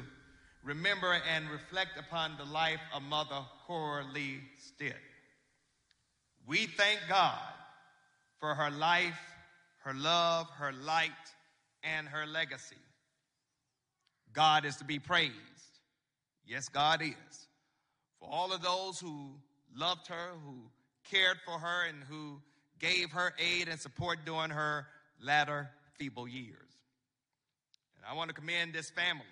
remember 0.64 1.18
and 1.34 1.50
reflect 1.50 1.98
upon 1.98 2.38
the 2.38 2.46
life 2.46 2.80
of 2.94 3.02
Mother 3.04 3.42
Cora 3.66 4.04
Lee 4.14 4.40
Stitt. 4.58 4.96
We 6.48 6.66
thank 6.66 7.00
God 7.08 7.38
for 8.40 8.54
her 8.54 8.72
life, 8.72 9.20
her 9.84 9.94
love, 9.94 10.48
her 10.58 10.72
light, 10.72 11.12
and 11.84 12.08
her 12.08 12.26
legacy. 12.26 12.76
God 14.34 14.66
is 14.66 14.78
to 14.78 14.84
be 14.84 15.00
praised. 15.00 15.34
Yes, 16.46 16.70
God 16.70 17.02
is. 17.02 17.48
For 18.20 18.30
all 18.30 18.54
of 18.54 18.62
those 18.62 19.00
who 19.00 19.32
loved 19.76 20.08
her, 20.08 20.32
who 20.46 20.70
cared 21.10 21.38
for 21.46 21.58
her, 21.58 21.88
and 21.88 22.04
who 22.04 22.42
gave 22.80 23.12
her 23.12 23.34
aid 23.40 23.68
and 23.68 23.80
support 23.80 24.20
during 24.26 24.52
her 24.52 24.88
latter 25.22 25.70
feeble 25.98 26.28
years. 26.28 26.58
And 27.96 28.06
I 28.10 28.14
want 28.16 28.30
to 28.30 28.34
commend 28.34 28.74
this 28.74 28.90
family 28.90 29.26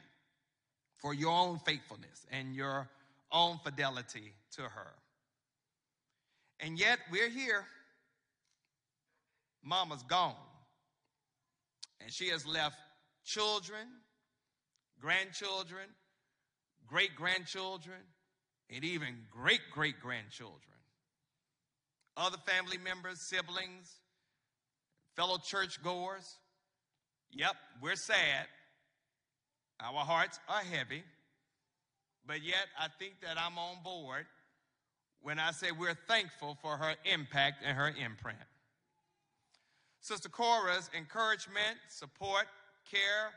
for 0.99 1.13
your 1.13 1.31
own 1.31 1.59
faithfulness 1.59 2.25
and 2.31 2.53
your 2.53 2.89
own 3.31 3.59
fidelity 3.63 4.33
to 4.55 4.61
her. 4.61 4.91
And 6.59 6.77
yet 6.77 6.99
we're 7.11 7.29
here. 7.29 7.65
Mama's 9.63 10.03
gone. 10.03 10.35
And 12.01 12.11
she 12.11 12.29
has 12.29 12.45
left 12.45 12.77
children, 13.25 13.87
grandchildren, 14.99 15.85
great 16.87 17.15
grandchildren, 17.15 17.99
and 18.69 18.83
even 18.83 19.15
great 19.31 19.61
great 19.73 19.99
grandchildren. 20.01 20.59
Other 22.17 22.37
family 22.45 22.77
members, 22.77 23.21
siblings, 23.21 23.93
fellow 25.15 25.37
churchgoers. 25.37 26.35
Yep, 27.31 27.55
we're 27.81 27.95
sad. 27.95 28.47
Our 29.81 30.03
hearts 30.05 30.39
are 30.47 30.61
heavy. 30.61 31.03
But 32.25 32.43
yet, 32.43 32.67
I 32.79 32.87
think 32.99 33.21
that 33.21 33.37
I'm 33.37 33.57
on 33.57 33.77
board 33.83 34.25
when 35.21 35.39
I 35.39 35.51
say 35.51 35.71
we're 35.71 35.97
thankful 36.07 36.57
for 36.61 36.77
her 36.77 36.95
impact 37.11 37.63
and 37.65 37.77
her 37.77 37.87
imprint. 37.87 38.37
Sister 40.01 40.29
Cora's 40.29 40.89
encouragement, 40.97 41.77
support, 41.89 42.45
care, 42.89 43.31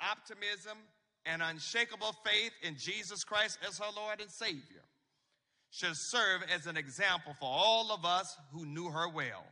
optimism, 0.00 0.78
and 1.26 1.42
unshakable 1.42 2.14
faith 2.24 2.52
in 2.62 2.76
Jesus 2.76 3.24
Christ 3.24 3.58
as 3.66 3.78
her 3.78 3.90
Lord 3.94 4.20
and 4.20 4.30
Savior 4.30 4.84
should 5.70 5.96
serve 5.96 6.42
as 6.54 6.66
an 6.66 6.76
example 6.76 7.34
for 7.38 7.48
all 7.48 7.92
of 7.92 8.04
us 8.04 8.36
who 8.52 8.64
knew 8.64 8.88
her 8.88 9.08
well. 9.08 9.44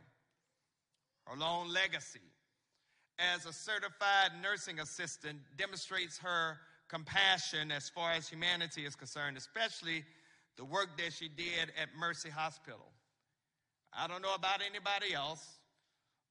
Her 1.25 1.37
long 1.37 1.69
legacy 1.69 2.21
as 3.19 3.45
a 3.45 3.53
certified 3.53 4.31
nursing 4.41 4.79
assistant 4.79 5.39
demonstrates 5.57 6.17
her 6.19 6.57
compassion 6.87 7.71
as 7.71 7.89
far 7.89 8.11
as 8.11 8.27
humanity 8.27 8.85
is 8.85 8.95
concerned, 8.95 9.37
especially 9.37 10.03
the 10.55 10.65
work 10.65 10.97
that 10.97 11.13
she 11.13 11.27
did 11.27 11.71
at 11.81 11.89
Mercy 11.99 12.29
Hospital. 12.29 12.91
I 13.93 14.07
don't 14.07 14.21
know 14.21 14.35
about 14.35 14.61
anybody 14.67 15.13
else, 15.13 15.45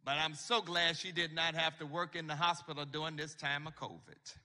but 0.04 0.12
I'm 0.12 0.34
so 0.34 0.60
glad 0.60 0.96
she 0.96 1.12
did 1.12 1.34
not 1.34 1.54
have 1.54 1.78
to 1.78 1.86
work 1.86 2.14
in 2.14 2.26
the 2.26 2.36
hospital 2.36 2.84
during 2.84 3.16
this 3.16 3.34
time 3.34 3.66
of 3.66 3.74
COVID. 3.76 4.36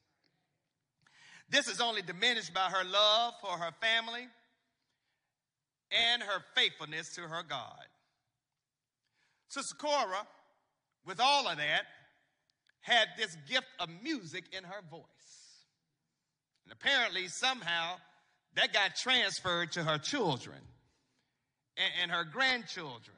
This 1.50 1.68
is 1.68 1.82
only 1.82 2.02
diminished 2.02 2.54
by 2.54 2.62
her 2.70 2.84
love 2.84 3.34
for 3.42 3.52
her 3.52 3.72
family 3.82 4.28
and 5.92 6.24
her 6.24 6.42
faithfulness 6.56 7.14
to 7.16 7.22
her 7.22 7.44
God. 7.48 7.86
Sister 9.50 9.76
Cora, 9.76 10.26
with 11.06 11.20
all 11.20 11.48
of 11.48 11.58
that, 11.58 11.84
had 12.82 13.08
this 13.18 13.36
gift 13.50 13.68
of 13.80 13.90
music 14.04 14.44
in 14.52 14.64
her 14.64 14.82
voice. 14.90 15.04
And 16.66 16.74
apparently, 16.74 17.28
somehow, 17.28 17.96
that 18.56 18.74
got 18.74 18.96
transferred 18.96 19.72
to 19.74 19.84
her 19.84 19.98
children 19.98 20.58
and, 21.78 21.92
and 22.04 22.12
her 22.12 22.24
grandchildren. 22.24 23.18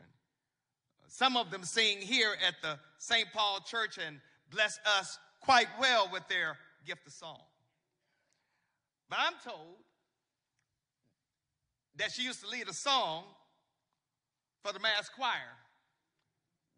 Some 1.07 1.37
of 1.37 1.51
them 1.51 1.63
sing 1.63 1.99
here 1.99 2.33
at 2.47 2.55
the 2.61 2.79
St. 2.97 3.27
Paul 3.33 3.59
Church 3.67 3.99
and 4.03 4.19
bless 4.51 4.79
us 4.97 5.17
quite 5.41 5.67
well 5.79 6.09
with 6.11 6.27
their 6.27 6.57
gift 6.85 7.05
of 7.05 7.13
song. 7.13 7.41
But 9.09 9.19
I'm 9.21 9.33
told 9.43 9.77
that 11.97 12.11
she 12.11 12.23
used 12.23 12.41
to 12.41 12.47
lead 12.47 12.67
a 12.67 12.73
song 12.73 13.25
for 14.63 14.73
the 14.73 14.79
mass 14.79 15.09
choir 15.15 15.62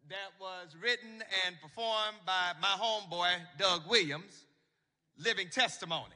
that 0.08 0.40
was 0.40 0.76
written 0.80 1.22
and 1.46 1.56
performed 1.60 2.18
by 2.24 2.52
my 2.60 2.68
homeboy, 2.68 3.30
Doug 3.58 3.88
Williams, 3.88 4.44
Living 5.18 5.48
Testimony. 5.48 6.14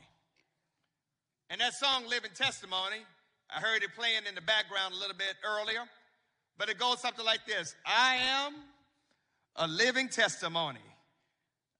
And 1.48 1.60
that 1.60 1.74
song, 1.74 2.06
Living 2.08 2.30
Testimony, 2.34 2.98
I 3.54 3.58
heard 3.58 3.82
it 3.82 3.90
playing 3.96 4.22
in 4.28 4.34
the 4.36 4.40
background 4.40 4.94
a 4.94 4.96
little 4.96 5.16
bit 5.16 5.34
earlier, 5.44 5.80
but 6.56 6.68
it 6.68 6.78
goes 6.78 7.00
something 7.00 7.24
like 7.24 7.46
this 7.46 7.74
I 7.84 8.16
am 8.16 8.54
a 9.56 9.66
living 9.66 10.08
testimony. 10.08 10.78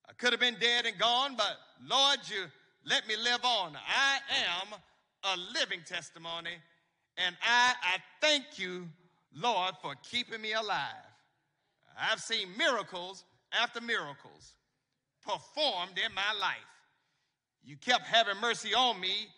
I 0.09 0.13
could 0.15 0.33
have 0.33 0.41
been 0.41 0.57
dead 0.61 0.87
and 0.87 0.99
gone, 0.99 1.37
but 1.37 1.57
Lord, 1.89 2.19
you 2.29 2.47
let 2.85 3.07
me 3.07 3.15
live 3.23 3.45
on. 3.45 3.77
I 3.77 4.19
am 4.49 4.79
a 5.23 5.37
living 5.55 5.81
testimony, 5.87 6.51
and 7.17 7.37
I, 7.47 7.75
I 7.81 7.97
thank 8.21 8.59
you, 8.59 8.89
Lord, 9.33 9.75
for 9.81 9.95
keeping 10.11 10.41
me 10.41 10.55
alive. 10.55 11.10
I've 11.99 12.21
seen 12.21 12.49
miracles 12.57 13.25
after 13.53 13.81
miracles 13.81 14.55
performed 15.23 15.99
in 16.05 16.15
my 16.15 16.39
life. 16.41 16.57
You 17.65 17.77
kept 17.77 18.07
having 18.07 18.41
mercy 18.41 18.75
on 18.75 19.01
me. 19.01 19.29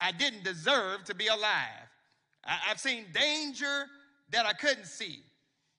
I 0.00 0.12
didn't 0.12 0.44
deserve 0.44 1.04
to 1.04 1.14
be 1.14 1.26
alive. 1.26 1.88
I, 2.44 2.58
I've 2.70 2.78
seen 2.78 3.06
danger 3.12 3.86
that 4.30 4.46
I 4.46 4.52
couldn't 4.52 4.86
see. 4.86 5.22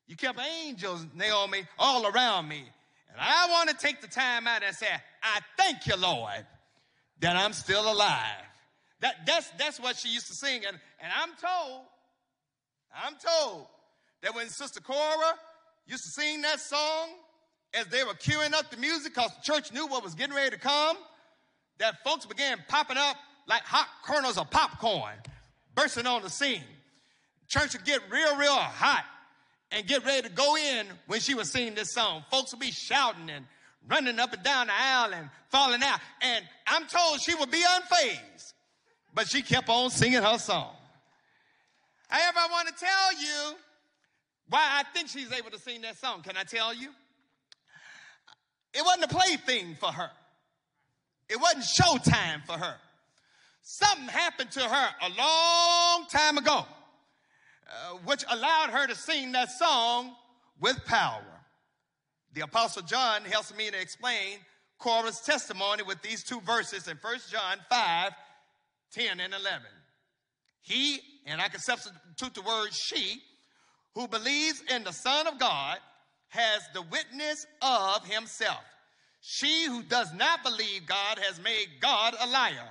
You 0.08 0.16
kept 0.16 0.40
angels, 0.40 1.06
Naomi, 1.14 1.64
all 1.80 2.08
around 2.08 2.48
me. 2.48 2.64
And 3.12 3.18
I 3.20 3.48
want 3.50 3.70
to 3.70 3.76
take 3.76 4.02
the 4.02 4.08
time 4.08 4.48
out 4.48 4.64
and 4.64 4.76
say, 4.76 4.88
I 5.22 5.40
thank 5.58 5.88
you, 5.88 5.96
Lord, 5.96 6.46
that 7.20 7.36
I'm 7.36 7.54
still 7.54 7.92
alive. 7.92 8.44
That, 9.00 9.26
that's, 9.26 9.50
that's 9.52 9.80
what 9.80 9.98
she 9.98 10.10
used 10.10 10.28
to 10.28 10.34
sing. 10.34 10.64
And, 10.66 10.78
and 11.02 11.12
I'm 11.22 11.30
told, 11.30 11.82
I'm 12.94 13.14
told 13.16 13.68
that 14.22 14.36
when 14.36 14.50
Sister 14.50 14.82
Cora 14.82 15.34
used 15.86 16.04
to 16.04 16.10
sing 16.10 16.42
that 16.42 16.60
song 16.60 17.10
as 17.74 17.88
they 17.88 18.04
were 18.04 18.14
queuing 18.14 18.54
up 18.54 18.70
the 18.70 18.78
music 18.78 19.14
because 19.16 19.32
the 19.36 19.42
church 19.42 19.72
knew 19.72 19.88
what 19.88 20.04
was 20.04 20.16
getting 20.16 20.36
ready 20.36 20.52
to 20.52 20.60
come, 20.60 20.98
that 21.80 22.04
folks 22.04 22.26
began 22.26 22.58
popping 22.68 22.98
up 22.98 23.18
like 23.48 23.62
hot 23.64 23.88
kernels 24.06 24.38
of 24.38 24.50
popcorn, 24.50 25.16
bursting 25.76 26.08
on 26.08 26.22
the 26.22 26.30
scene. 26.30 26.64
Church 27.48 27.74
would 27.74 27.86
get 27.86 28.02
real, 28.10 28.38
real 28.38 28.54
hot 28.54 29.04
and 29.72 29.86
get 29.88 30.06
ready 30.06 30.28
to 30.28 30.34
go 30.34 30.56
in 30.56 30.88
when 31.08 31.20
she 31.20 31.34
was 31.34 31.52
singing 31.52 31.76
this 31.76 31.94
song. 31.94 32.24
Folks 32.32 32.52
would 32.52 32.60
be 32.60 32.72
shouting 32.72 33.30
and 33.30 33.46
running 33.90 34.20
up 34.20 34.34
and 34.34 34.44
down 34.44 34.68
the 34.68 34.74
aisle 34.74 35.14
and 35.14 35.30
falling 35.50 35.84
out. 35.84 36.00
And 36.22 36.46
I'm 36.68 36.86
told 36.88 37.20
she 37.20 37.36
would 37.36 37.52
be 37.52 37.62
unfazed, 37.62 38.54
but 39.14 39.28
she 39.28 39.42
kept 39.42 39.68
on 39.70 39.90
singing 39.90 40.22
her 40.22 40.38
song. 40.38 40.76
However, 42.08 42.38
I 42.38 42.48
want 42.52 42.68
to 42.68 42.74
tell 42.76 43.20
you 43.20 43.58
why 44.50 44.62
I 44.62 44.84
think 44.94 45.10
she's 45.10 45.32
able 45.32 45.52
to 45.52 45.60
sing 45.60 45.82
that 45.82 45.98
song. 45.98 46.22
Can 46.22 46.38
I 46.38 46.44
tell 46.44 46.74
you? 46.74 46.90
It 48.74 48.84
wasn't 48.84 49.12
a 49.12 49.16
plaything 49.16 49.76
for 49.80 49.92
her. 49.92 50.10
It 51.30 51.40
wasn't 51.40 51.64
showtime 51.64 52.46
for 52.46 52.54
her. 52.54 52.76
Something 53.62 54.08
happened 54.08 54.52
to 54.52 54.62
her 54.62 54.90
a 55.02 55.10
long 55.18 56.06
time 56.12 56.38
ago 56.38 56.66
uh, 57.74 57.98
which 58.06 58.24
allowed 58.30 58.70
her 58.70 58.88
to 58.88 58.96
sing 58.96 59.32
that 59.32 59.52
song 59.52 60.14
with 60.60 60.84
power. 60.86 61.24
The 62.34 62.42
Apostle 62.42 62.84
John 62.84 63.24
helps 63.24 63.56
me 63.56 63.70
to 63.70 63.80
explain 63.80 64.40
Cora's 64.80 65.22
testimony 65.22 65.84
with 65.84 66.02
these 66.02 66.24
two 66.24 66.42
verses 66.42 66.88
in 66.88 66.98
1 66.98 67.16
John 67.32 67.58
5 67.70 68.12
10 68.92 69.20
and 69.20 69.34
11. 69.34 69.62
He, 70.62 71.00
and 71.26 71.42
I 71.42 71.48
can 71.48 71.60
substitute 71.60 72.36
the 72.36 72.42
word 72.42 72.70
she, 72.72 73.22
who 73.96 74.08
believes 74.08 74.64
in 74.74 74.84
the 74.84 74.92
Son 74.92 75.28
of 75.28 75.40
God 75.40 75.78
has 76.30 76.62
the 76.74 76.82
witness 76.82 77.46
of 77.62 78.06
himself. 78.06 78.64
She 79.22 79.66
who 79.66 79.84
does 79.84 80.14
not 80.14 80.44
believe 80.44 80.86
God 80.86 81.20
has 81.20 81.40
made 81.42 81.68
God 81.80 82.16
a 82.20 82.28
liar 82.28 82.70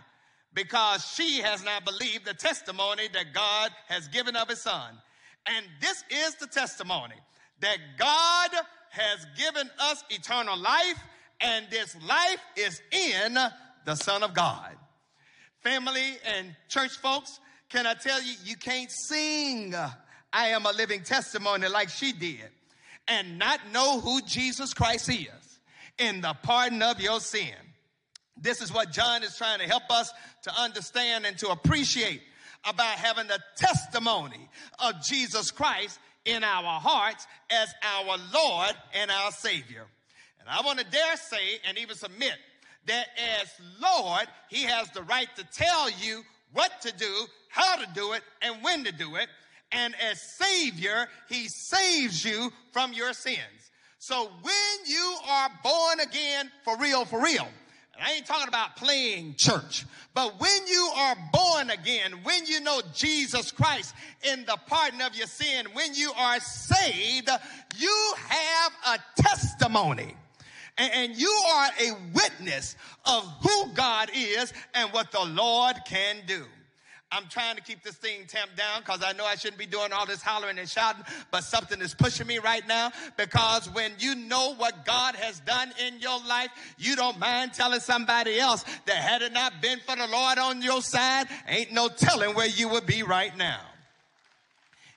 because 0.54 1.04
she 1.06 1.40
has 1.40 1.64
not 1.64 1.84
believed 1.84 2.26
the 2.26 2.34
testimony 2.34 3.08
that 3.12 3.32
God 3.32 3.70
has 3.88 4.08
given 4.08 4.36
of 4.36 4.48
his 4.48 4.60
son. 4.60 4.98
And 5.46 5.64
this 5.80 6.04
is 6.10 6.34
the 6.36 6.46
testimony 6.46 7.14
that 7.60 7.78
God 7.96 8.50
has 8.90 9.26
given 9.38 9.70
us 9.78 10.04
eternal 10.10 10.58
life, 10.58 11.02
and 11.40 11.66
this 11.70 11.96
life 12.06 12.40
is 12.56 12.82
in 12.90 13.38
the 13.86 13.94
Son 13.94 14.22
of 14.22 14.34
God. 14.34 14.76
Family 15.60 16.18
and 16.36 16.54
church 16.68 16.98
folks, 16.98 17.40
can 17.70 17.86
I 17.86 17.94
tell 17.94 18.22
you, 18.22 18.34
you 18.44 18.56
can't 18.56 18.90
sing 18.90 19.74
I 20.32 20.48
am 20.48 20.66
a 20.66 20.72
living 20.72 21.02
testimony 21.02 21.68
like 21.68 21.88
she 21.88 22.12
did 22.12 22.48
and 23.08 23.38
not 23.38 23.60
know 23.72 24.00
who 24.00 24.22
Jesus 24.22 24.72
Christ 24.74 25.08
is 25.08 25.60
in 25.98 26.20
the 26.20 26.34
pardon 26.42 26.82
of 26.82 27.00
your 27.00 27.20
sin. 27.20 27.54
This 28.36 28.60
is 28.60 28.72
what 28.72 28.92
John 28.92 29.22
is 29.22 29.36
trying 29.36 29.58
to 29.60 29.66
help 29.66 29.90
us 29.90 30.12
to 30.42 30.60
understand 30.60 31.26
and 31.26 31.38
to 31.38 31.48
appreciate 31.50 32.22
about 32.64 32.98
having 32.98 33.26
the 33.26 33.40
testimony 33.56 34.48
of 34.78 35.02
Jesus 35.04 35.50
Christ 35.50 35.98
in 36.24 36.44
our 36.44 36.80
hearts 36.80 37.26
as 37.50 37.72
our 37.82 38.16
Lord 38.32 38.74
and 38.94 39.10
our 39.10 39.32
Savior. 39.32 39.86
And 40.40 40.48
I 40.48 40.62
want 40.62 40.78
to 40.78 40.84
dare 40.84 41.16
say 41.16 41.58
and 41.68 41.78
even 41.78 41.96
submit 41.96 42.36
that 42.86 43.06
as 43.40 43.52
Lord, 43.80 44.26
He 44.48 44.62
has 44.62 44.90
the 44.90 45.02
right 45.02 45.28
to 45.36 45.44
tell 45.52 45.90
you 45.90 46.22
what 46.52 46.80
to 46.82 46.92
do, 46.92 47.26
how 47.48 47.76
to 47.76 47.86
do 47.94 48.12
it, 48.12 48.22
and 48.40 48.62
when 48.62 48.84
to 48.84 48.92
do 48.92 49.16
it. 49.16 49.28
And 49.72 49.94
as 50.10 50.20
Savior, 50.20 51.08
He 51.28 51.48
saves 51.48 52.24
you 52.24 52.52
from 52.72 52.92
your 52.92 53.12
sins. 53.12 53.38
So 53.98 54.30
when 54.42 54.86
you 54.86 55.16
are 55.28 55.48
born 55.62 56.00
again, 56.00 56.50
for 56.64 56.76
real, 56.76 57.04
for 57.04 57.22
real, 57.22 57.46
I 58.00 58.14
ain't 58.14 58.26
talking 58.26 58.48
about 58.48 58.76
playing 58.76 59.36
church, 59.36 59.86
but 60.12 60.40
when 60.40 60.66
you 60.66 60.90
are 60.96 61.16
born 61.32 61.70
again, 61.70 62.12
when 62.24 62.44
you 62.46 62.60
know 62.60 62.82
Jesus 62.94 63.52
Christ 63.52 63.94
in 64.22 64.44
the 64.44 64.58
pardon 64.66 65.00
of 65.02 65.14
your 65.14 65.28
sin, 65.28 65.66
when 65.72 65.94
you 65.94 66.12
are 66.16 66.40
saved, 66.40 67.30
you 67.78 68.14
have 68.26 68.72
a 68.86 69.22
testimony 69.22 70.16
and 70.78 71.16
you 71.16 71.30
are 71.54 71.68
a 71.80 71.92
witness 72.12 72.76
of 73.04 73.22
who 73.42 73.72
God 73.74 74.10
is 74.14 74.52
and 74.74 74.90
what 74.90 75.12
the 75.12 75.24
Lord 75.24 75.76
can 75.86 76.16
do. 76.26 76.44
I'm 77.12 77.26
trying 77.28 77.56
to 77.56 77.62
keep 77.62 77.82
this 77.82 77.96
thing 77.96 78.26
tamped 78.26 78.56
down 78.56 78.80
because 78.80 79.02
I 79.04 79.12
know 79.12 79.26
I 79.26 79.34
shouldn't 79.34 79.58
be 79.58 79.66
doing 79.66 79.92
all 79.92 80.06
this 80.06 80.22
hollering 80.22 80.58
and 80.58 80.68
shouting, 80.68 81.04
but 81.30 81.44
something 81.44 81.80
is 81.82 81.94
pushing 81.94 82.26
me 82.26 82.38
right 82.38 82.66
now 82.66 82.90
because 83.18 83.68
when 83.70 83.92
you 83.98 84.14
know 84.14 84.54
what 84.54 84.86
God 84.86 85.14
has 85.16 85.40
done 85.40 85.72
in 85.86 86.00
your 86.00 86.18
life, 86.24 86.50
you 86.78 86.96
don't 86.96 87.18
mind 87.18 87.52
telling 87.52 87.80
somebody 87.80 88.40
else 88.40 88.64
that 88.86 88.96
had 88.96 89.20
it 89.20 89.32
not 89.32 89.60
been 89.60 89.78
for 89.86 89.94
the 89.94 90.06
Lord 90.06 90.38
on 90.38 90.62
your 90.62 90.80
side, 90.80 91.26
ain't 91.46 91.72
no 91.72 91.88
telling 91.88 92.34
where 92.34 92.48
you 92.48 92.68
would 92.70 92.86
be 92.86 93.02
right 93.02 93.36
now. 93.36 93.60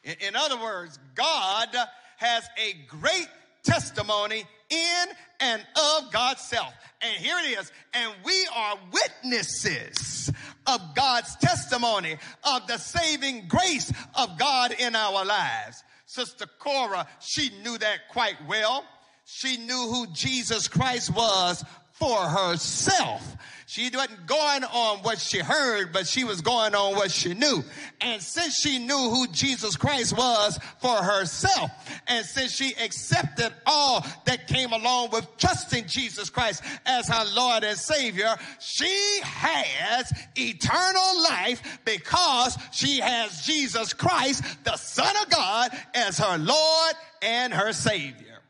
In, 0.05 0.15
in 0.29 0.35
other 0.35 0.61
words, 0.61 0.97
God 1.15 1.69
has 2.17 2.47
a 2.57 2.73
great 2.87 3.27
testimony 3.63 4.45
in 4.69 5.05
and 5.41 5.61
of 5.75 6.11
God's 6.11 6.41
self. 6.41 6.73
And 7.01 7.17
here 7.17 7.35
it 7.39 7.59
is. 7.59 7.71
And 7.93 8.13
we 8.23 8.47
are 8.55 8.77
witnesses 8.91 10.31
of 10.67 10.95
God's 10.95 11.35
testimony, 11.37 12.17
of 12.43 12.67
the 12.67 12.77
saving 12.77 13.47
grace 13.47 13.91
of 14.15 14.37
God 14.37 14.73
in 14.77 14.95
our 14.95 15.25
lives. 15.25 15.83
Sister 16.05 16.45
Cora, 16.59 17.07
she 17.19 17.49
knew 17.63 17.77
that 17.77 18.09
quite 18.11 18.37
well. 18.47 18.85
She 19.25 19.57
knew 19.57 19.87
who 19.91 20.07
Jesus 20.13 20.67
Christ 20.67 21.13
was 21.15 21.63
for 21.95 22.17
herself. 22.17 23.35
She 23.67 23.89
wasn't 23.89 24.27
going 24.27 24.63
on 24.63 24.99
what 24.99 25.19
she 25.19 25.39
heard, 25.39 25.91
but 25.91 26.05
she 26.07 26.23
was 26.23 26.41
going 26.41 26.75
on 26.75 26.95
what 26.95 27.09
she 27.09 27.33
knew. 27.33 27.63
And 27.99 28.21
since 28.21 28.59
she 28.59 28.79
knew 28.79 29.09
who 29.09 29.27
Jesus 29.27 29.75
Christ 29.75 30.15
was 30.15 30.59
for 30.79 30.95
herself, 30.95 31.71
and 32.07 32.25
since 32.25 32.53
she 32.53 32.73
accepted 32.75 33.51
all 33.65 34.05
that 34.25 34.47
came 34.47 34.71
along 34.71 35.09
with 35.11 35.27
trusting 35.37 35.87
Jesus 35.87 36.29
Christ 36.29 36.63
as 36.85 37.07
her 37.07 37.25
Lord 37.33 37.63
and 37.63 37.77
Savior, 37.77 38.35
she 38.59 39.19
has 39.23 40.13
eternal 40.35 41.23
life 41.23 41.79
because 41.85 42.57
she 42.71 42.99
has 42.99 43.45
Jesus 43.45 43.93
Christ, 43.93 44.43
the 44.63 44.77
Son 44.77 45.15
of 45.23 45.29
God, 45.29 45.71
as 45.95 46.19
her 46.19 46.37
Lord 46.37 46.93
and 47.21 47.53
her 47.53 47.73
Savior. 47.73 48.41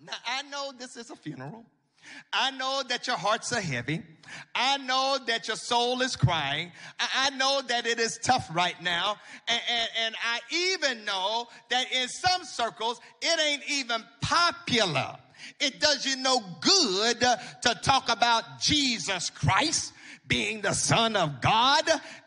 Now, 0.00 0.14
I 0.26 0.42
know 0.42 0.72
this 0.78 0.96
is 0.96 1.10
a 1.10 1.16
funeral. 1.16 1.64
I 2.32 2.50
know 2.52 2.82
that 2.88 3.06
your 3.06 3.16
hearts 3.16 3.52
are 3.52 3.60
heavy. 3.60 4.02
I 4.54 4.78
know 4.78 5.18
that 5.26 5.48
your 5.48 5.56
soul 5.56 6.02
is 6.02 6.16
crying. 6.16 6.72
I, 6.98 7.30
know 7.30 7.62
that 7.66 7.86
it 7.86 7.98
is 7.98 8.18
tough 8.18 8.48
right 8.52 8.80
now. 8.82 9.16
And, 9.48 9.60
and, 9.70 9.88
and 10.04 10.14
I 10.24 10.40
even 10.52 11.04
know 11.04 11.48
that 11.70 11.92
in 11.92 12.08
some 12.08 12.44
circles, 12.44 13.00
it 13.20 13.40
ain't 13.40 13.62
even 13.68 14.04
popular. 14.20 15.16
It 15.58 15.80
does 15.80 16.06
you 16.06 16.16
no 16.16 16.40
good 16.60 17.20
to 17.20 17.74
talk 17.82 18.08
about 18.08 18.60
Jesus 18.60 19.30
Christ 19.30 19.92
being 20.26 20.60
the 20.60 20.72
Son 20.72 21.16
of 21.16 21.40
God 21.40 21.82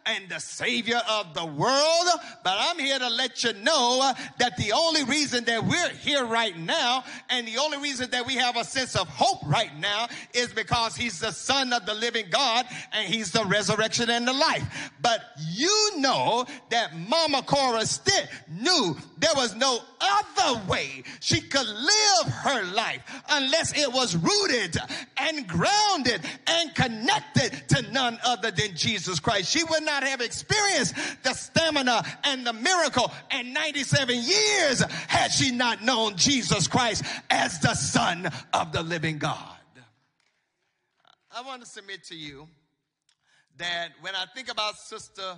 and 0.05 0.27
the 0.29 0.39
Savior 0.39 1.01
of 1.09 1.33
the 1.33 1.45
world. 1.45 2.07
But 2.43 2.55
I'm 2.59 2.79
here 2.79 2.99
to 2.99 3.09
let 3.09 3.43
you 3.43 3.53
know 3.53 4.11
that 4.39 4.57
the 4.57 4.73
only 4.73 5.03
reason 5.03 5.43
that 5.45 5.63
we're 5.63 5.89
here 5.89 6.25
right 6.25 6.57
now 6.57 7.03
and 7.29 7.47
the 7.47 7.57
only 7.57 7.77
reason 7.77 8.09
that 8.11 8.25
we 8.25 8.35
have 8.35 8.57
a 8.57 8.63
sense 8.63 8.95
of 8.95 9.07
hope 9.07 9.39
right 9.45 9.75
now 9.79 10.07
is 10.33 10.53
because 10.53 10.95
He's 10.95 11.19
the 11.19 11.31
Son 11.31 11.73
of 11.73 11.85
the 11.85 11.93
living 11.93 12.25
God 12.29 12.65
and 12.91 13.07
He's 13.07 13.31
the 13.31 13.45
resurrection 13.45 14.09
and 14.09 14.27
the 14.27 14.33
life. 14.33 14.91
But 15.01 15.21
you 15.51 15.91
know 15.97 16.45
that 16.69 16.97
Mama 16.97 17.43
Cora 17.43 17.85
Stitt 17.85 18.29
knew 18.49 18.97
there 19.17 19.33
was 19.35 19.55
no 19.55 19.79
other 20.01 20.61
way 20.67 21.03
she 21.19 21.41
could 21.41 21.67
live 21.67 22.33
her 22.33 22.63
life 22.73 23.01
unless 23.29 23.77
it 23.77 23.91
was 23.91 24.15
rooted 24.15 24.77
and 25.17 25.47
grounded 25.47 26.21
and 26.47 26.73
connected 26.75 27.51
to 27.69 27.91
none 27.91 28.17
other 28.25 28.51
than 28.51 28.75
Jesus 28.75 29.19
Christ. 29.19 29.49
She 29.51 29.63
would 29.63 29.83
not 29.83 29.92
have 30.01 30.21
experienced 30.21 30.95
the 31.21 31.35
stamina 31.35 32.03
and 32.23 32.47
the 32.47 32.53
miracle 32.53 33.11
in 33.31 33.53
97 33.53 34.15
years 34.15 34.81
had 35.07 35.27
she 35.27 35.51
not 35.51 35.83
known 35.83 36.15
Jesus 36.15 36.67
Christ 36.67 37.03
as 37.29 37.59
the 37.59 37.75
Son 37.75 38.31
of 38.51 38.71
the 38.71 38.81
living 38.81 39.19
God. 39.19 39.37
I 41.35 41.41
want 41.43 41.61
to 41.61 41.67
submit 41.67 42.03
to 42.05 42.15
you 42.15 42.47
that 43.57 43.89
when 44.01 44.15
I 44.15 44.25
think 44.33 44.49
about 44.49 44.77
Sister 44.77 45.37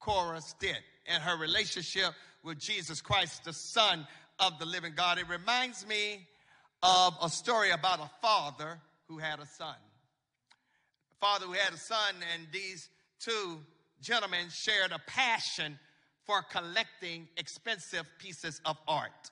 Cora 0.00 0.40
Stitt 0.40 0.80
and 1.06 1.22
her 1.22 1.36
relationship 1.36 2.12
with 2.42 2.58
Jesus 2.58 3.00
Christ, 3.00 3.44
the 3.44 3.52
Son 3.52 4.06
of 4.42 4.58
the 4.58 4.66
living 4.66 4.92
God. 4.96 5.18
It 5.18 5.28
reminds 5.28 5.86
me 5.86 6.26
of 6.82 7.16
a 7.22 7.28
story 7.28 7.70
about 7.70 8.00
a 8.00 8.10
father 8.20 8.80
who 9.08 9.18
had 9.18 9.38
a 9.38 9.46
son. 9.46 9.76
A 11.12 11.24
father 11.24 11.46
who 11.46 11.52
had 11.52 11.72
a 11.72 11.78
son, 11.78 12.14
and 12.34 12.46
these 12.52 12.88
two 13.20 13.60
gentlemen 14.02 14.46
shared 14.50 14.90
a 14.90 14.98
passion 15.06 15.78
for 16.26 16.42
collecting 16.42 17.28
expensive 17.36 18.04
pieces 18.18 18.60
of 18.64 18.76
art. 18.88 19.30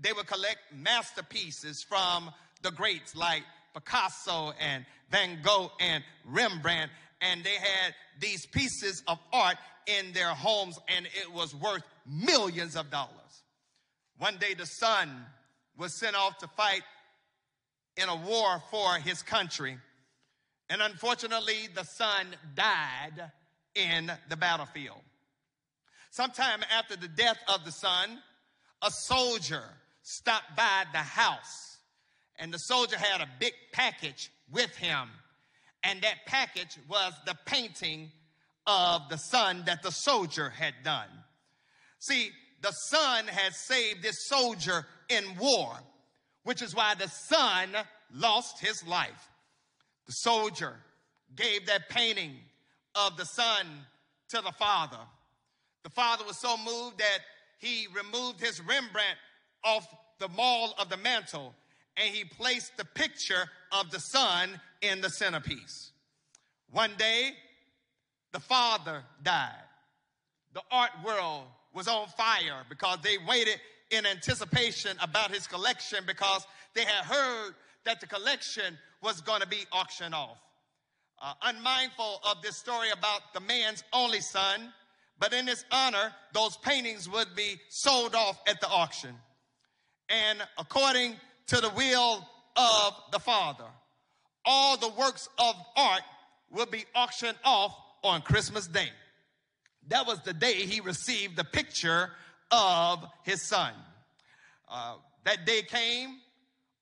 They 0.00 0.12
would 0.12 0.26
collect 0.26 0.58
masterpieces 0.74 1.84
from 1.88 2.30
the 2.62 2.70
greats 2.70 3.16
like 3.16 3.42
Picasso 3.74 4.52
and 4.60 4.84
Van 5.10 5.38
Gogh 5.42 5.72
and 5.80 6.04
Rembrandt, 6.24 6.90
and 7.20 7.42
they 7.42 7.54
had 7.54 7.94
these 8.20 8.46
pieces 8.46 9.02
of 9.08 9.18
art 9.32 9.56
in 9.86 10.12
their 10.12 10.34
homes, 10.34 10.78
and 10.88 11.06
it 11.06 11.32
was 11.32 11.54
worth 11.54 11.82
millions 12.06 12.76
of 12.76 12.90
dollars. 12.90 13.42
One 14.18 14.36
day, 14.36 14.54
the 14.54 14.66
son 14.66 15.24
was 15.76 15.98
sent 15.98 16.14
off 16.14 16.38
to 16.38 16.48
fight 16.48 16.82
in 17.96 18.08
a 18.08 18.16
war 18.16 18.62
for 18.70 18.96
his 18.96 19.22
country, 19.22 19.78
and 20.68 20.82
unfortunately, 20.82 21.68
the 21.74 21.84
son 21.84 22.26
died 22.54 23.30
in 23.78 24.10
the 24.28 24.36
battlefield. 24.36 25.00
Sometime 26.10 26.60
after 26.76 26.96
the 26.96 27.08
death 27.08 27.38
of 27.46 27.64
the 27.64 27.70
son, 27.70 28.18
a 28.82 28.90
soldier 28.90 29.62
stopped 30.02 30.56
by 30.56 30.84
the 30.92 30.98
house, 30.98 31.78
and 32.38 32.52
the 32.52 32.58
soldier 32.58 32.98
had 32.98 33.20
a 33.20 33.28
big 33.38 33.52
package 33.72 34.30
with 34.50 34.74
him, 34.76 35.08
and 35.82 36.02
that 36.02 36.26
package 36.26 36.76
was 36.88 37.12
the 37.24 37.36
painting 37.46 38.10
of 38.66 39.02
the 39.10 39.16
son 39.16 39.62
that 39.66 39.82
the 39.82 39.92
soldier 39.92 40.50
had 40.50 40.74
done. 40.84 41.08
See, 42.00 42.30
the 42.62 42.72
son 42.72 43.26
had 43.26 43.54
saved 43.54 44.02
this 44.02 44.26
soldier 44.28 44.86
in 45.08 45.24
war, 45.38 45.72
which 46.42 46.62
is 46.62 46.74
why 46.74 46.94
the 46.94 47.08
son 47.08 47.70
lost 48.12 48.58
his 48.60 48.86
life. 48.86 49.28
The 50.06 50.12
soldier 50.12 50.74
gave 51.36 51.66
that 51.66 51.88
painting 51.88 52.36
of 52.94 53.16
the 53.16 53.24
son 53.24 53.66
to 54.30 54.40
the 54.40 54.52
father. 54.58 54.98
The 55.84 55.90
father 55.90 56.24
was 56.24 56.38
so 56.38 56.56
moved 56.56 56.98
that 56.98 57.18
he 57.58 57.86
removed 57.94 58.40
his 58.40 58.60
Rembrandt 58.60 59.16
off 59.64 59.86
the 60.18 60.28
wall 60.36 60.74
of 60.78 60.88
the 60.88 60.96
mantle 60.96 61.54
and 61.96 62.14
he 62.14 62.24
placed 62.24 62.76
the 62.76 62.84
picture 62.84 63.48
of 63.72 63.90
the 63.90 64.00
son 64.00 64.60
in 64.82 65.00
the 65.00 65.10
centerpiece. 65.10 65.90
One 66.70 66.92
day, 66.98 67.32
the 68.32 68.40
father 68.40 69.02
died. 69.22 69.52
The 70.54 70.62
art 70.70 70.90
world 71.04 71.44
was 71.74 71.88
on 71.88 72.08
fire 72.08 72.64
because 72.68 72.98
they 73.02 73.16
waited 73.26 73.60
in 73.90 74.06
anticipation 74.06 74.96
about 75.00 75.32
his 75.32 75.46
collection 75.46 76.00
because 76.06 76.46
they 76.74 76.84
had 76.84 77.04
heard 77.04 77.54
that 77.84 78.00
the 78.00 78.06
collection 78.06 78.78
was 79.02 79.20
going 79.20 79.40
to 79.40 79.48
be 79.48 79.64
auctioned 79.72 80.14
off. 80.14 80.38
Uh, 81.20 81.32
unmindful 81.42 82.20
of 82.30 82.40
this 82.42 82.56
story 82.56 82.90
about 82.90 83.34
the 83.34 83.40
man's 83.40 83.82
only 83.92 84.20
son, 84.20 84.72
but 85.18 85.32
in 85.32 85.48
his 85.48 85.64
honor, 85.72 86.12
those 86.32 86.56
paintings 86.58 87.08
would 87.08 87.34
be 87.34 87.56
sold 87.70 88.14
off 88.14 88.40
at 88.46 88.60
the 88.60 88.68
auction. 88.68 89.14
And 90.08 90.38
according 90.58 91.16
to 91.48 91.60
the 91.60 91.70
will 91.70 92.24
of 92.56 92.94
the 93.10 93.18
Father, 93.18 93.64
all 94.44 94.76
the 94.76 94.90
works 94.90 95.28
of 95.38 95.56
art 95.76 96.02
would 96.50 96.70
be 96.70 96.84
auctioned 96.94 97.36
off 97.44 97.76
on 98.04 98.22
Christmas 98.22 98.68
Day. 98.68 98.88
That 99.88 100.06
was 100.06 100.20
the 100.20 100.32
day 100.32 100.54
he 100.54 100.80
received 100.80 101.36
the 101.36 101.44
picture 101.44 102.10
of 102.52 103.04
his 103.24 103.42
son. 103.42 103.72
Uh, 104.70 104.94
that 105.24 105.46
day 105.46 105.62
came, 105.62 106.18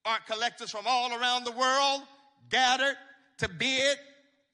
art 0.04 0.26
collectors 0.26 0.70
from 0.70 0.84
all 0.86 1.12
around 1.18 1.44
the 1.44 1.52
world 1.52 2.02
gathered 2.50 2.96
to 3.38 3.48
bid 3.48 3.96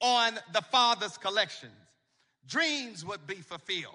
on 0.02 0.38
the 0.52 0.60
father's 0.60 1.16
collections. 1.16 1.72
Dreams 2.46 3.04
would 3.04 3.26
be 3.26 3.36
fulfilled. 3.36 3.94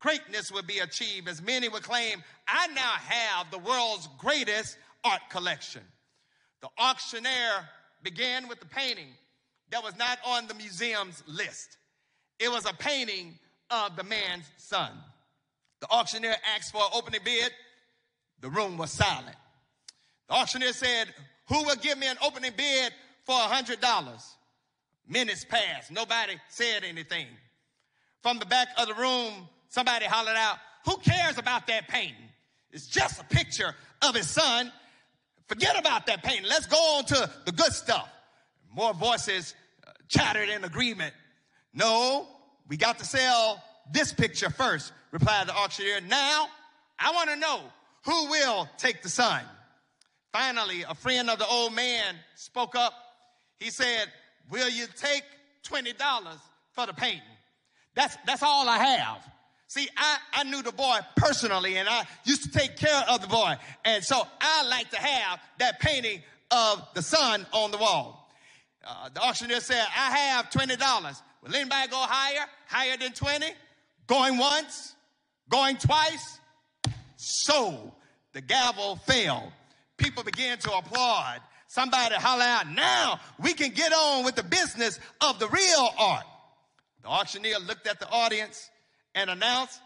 Greatness 0.00 0.52
would 0.52 0.66
be 0.66 0.80
achieved 0.80 1.28
as 1.28 1.40
many 1.40 1.68
would 1.68 1.82
claim, 1.82 2.22
I 2.46 2.66
now 2.68 2.80
have 2.82 3.50
the 3.50 3.58
world's 3.58 4.08
greatest 4.18 4.76
art 5.04 5.22
collection. 5.30 5.82
The 6.60 6.68
auctioneer 6.78 7.68
began 8.02 8.48
with 8.48 8.60
the 8.60 8.66
painting 8.66 9.08
that 9.70 9.82
was 9.82 9.96
not 9.96 10.18
on 10.24 10.46
the 10.46 10.54
museum's 10.54 11.22
list. 11.26 11.78
It 12.38 12.50
was 12.50 12.64
a 12.66 12.74
painting 12.74 13.38
of 13.70 13.96
the 13.96 14.04
man's 14.04 14.44
son. 14.56 14.90
The 15.80 15.88
auctioneer 15.90 16.34
asked 16.56 16.72
for 16.72 16.82
an 16.82 16.90
opening 16.94 17.20
bid. 17.24 17.50
The 18.40 18.50
room 18.50 18.76
was 18.76 18.92
silent. 18.92 19.36
The 20.28 20.34
auctioneer 20.34 20.72
said, 20.72 21.08
Who 21.48 21.64
will 21.64 21.76
give 21.76 21.98
me 21.98 22.06
an 22.06 22.16
opening 22.24 22.52
bid 22.56 22.92
for 23.24 23.34
a 23.34 23.48
$100? 23.48 24.22
Minutes 25.08 25.44
passed. 25.44 25.90
Nobody 25.90 26.34
said 26.48 26.84
anything. 26.84 27.26
From 28.22 28.38
the 28.38 28.46
back 28.46 28.68
of 28.76 28.88
the 28.88 28.94
room, 28.94 29.48
somebody 29.68 30.04
hollered 30.04 30.36
out, 30.36 30.58
Who 30.84 30.96
cares 30.98 31.38
about 31.38 31.66
that 31.68 31.88
painting? 31.88 32.28
It's 32.70 32.86
just 32.86 33.20
a 33.20 33.24
picture 33.24 33.74
of 34.02 34.14
his 34.14 34.28
son. 34.28 34.70
Forget 35.46 35.78
about 35.78 36.06
that 36.06 36.22
painting. 36.22 36.46
Let's 36.48 36.66
go 36.66 36.76
on 36.76 37.04
to 37.06 37.30
the 37.46 37.52
good 37.52 37.72
stuff. 37.72 38.08
More 38.74 38.92
voices 38.92 39.54
uh, 39.86 39.92
chattered 40.08 40.50
in 40.50 40.64
agreement. 40.64 41.14
No, 41.72 42.28
we 42.68 42.76
got 42.76 42.98
to 42.98 43.04
sell 43.04 43.62
this 43.90 44.12
picture 44.12 44.50
first, 44.50 44.92
replied 45.10 45.48
the 45.48 45.54
auctioneer. 45.54 46.02
Now, 46.02 46.48
I 46.98 47.12
want 47.12 47.30
to 47.30 47.36
know 47.36 47.62
who 48.04 48.30
will 48.30 48.68
take 48.76 49.02
the 49.02 49.08
son. 49.08 49.42
Finally, 50.32 50.84
a 50.88 50.94
friend 50.94 51.30
of 51.30 51.38
the 51.38 51.46
old 51.46 51.74
man 51.74 52.14
spoke 52.34 52.74
up. 52.74 52.92
He 53.58 53.70
said, 53.70 54.08
Will 54.50 54.68
you 54.68 54.86
take 54.96 55.24
$20 55.66 55.94
for 56.72 56.86
the 56.86 56.92
painting? 56.92 57.20
That's, 57.94 58.16
that's 58.26 58.42
all 58.42 58.68
I 58.68 58.78
have. 58.78 59.18
See, 59.66 59.88
I, 59.96 60.18
I 60.32 60.44
knew 60.44 60.62
the 60.62 60.72
boy 60.72 60.98
personally 61.16 61.76
and 61.76 61.88
I 61.88 62.04
used 62.24 62.42
to 62.44 62.50
take 62.50 62.76
care 62.76 63.04
of 63.08 63.20
the 63.20 63.26
boy. 63.26 63.54
And 63.84 64.02
so 64.02 64.22
I 64.40 64.66
like 64.66 64.90
to 64.90 64.98
have 64.98 65.40
that 65.58 65.78
painting 65.80 66.22
of 66.50 66.82
the 66.94 67.02
son 67.02 67.46
on 67.52 67.70
the 67.70 67.76
wall. 67.76 68.30
Uh, 68.86 69.10
the 69.12 69.20
auctioneer 69.20 69.60
said, 69.60 69.84
I 69.94 70.16
have 70.16 70.48
$20. 70.48 71.20
Will 71.42 71.54
anybody 71.54 71.88
go 71.90 71.98
higher? 71.98 72.46
Higher 72.66 72.96
than 72.96 73.12
20? 73.12 73.46
Going 74.06 74.38
once? 74.38 74.94
Going 75.50 75.76
twice? 75.76 76.40
So 77.16 77.92
the 78.32 78.40
gavel 78.40 78.96
fell. 78.96 79.52
People 79.98 80.22
began 80.22 80.56
to 80.58 80.72
applaud. 80.72 81.40
Somebody 81.68 82.14
holler 82.14 82.44
out, 82.44 82.70
now 82.70 83.20
we 83.38 83.52
can 83.52 83.70
get 83.70 83.92
on 83.92 84.24
with 84.24 84.34
the 84.34 84.42
business 84.42 84.98
of 85.20 85.38
the 85.38 85.48
real 85.48 85.88
art. 85.98 86.24
The 87.02 87.08
auctioneer 87.08 87.58
looked 87.58 87.86
at 87.86 88.00
the 88.00 88.08
audience 88.08 88.70
and 89.14 89.28
announced, 89.28 89.78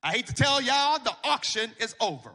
I 0.00 0.12
hate 0.12 0.28
to 0.28 0.34
tell 0.34 0.62
y'all, 0.62 1.00
the 1.00 1.14
auction 1.24 1.72
is 1.80 1.96
over. 2.00 2.30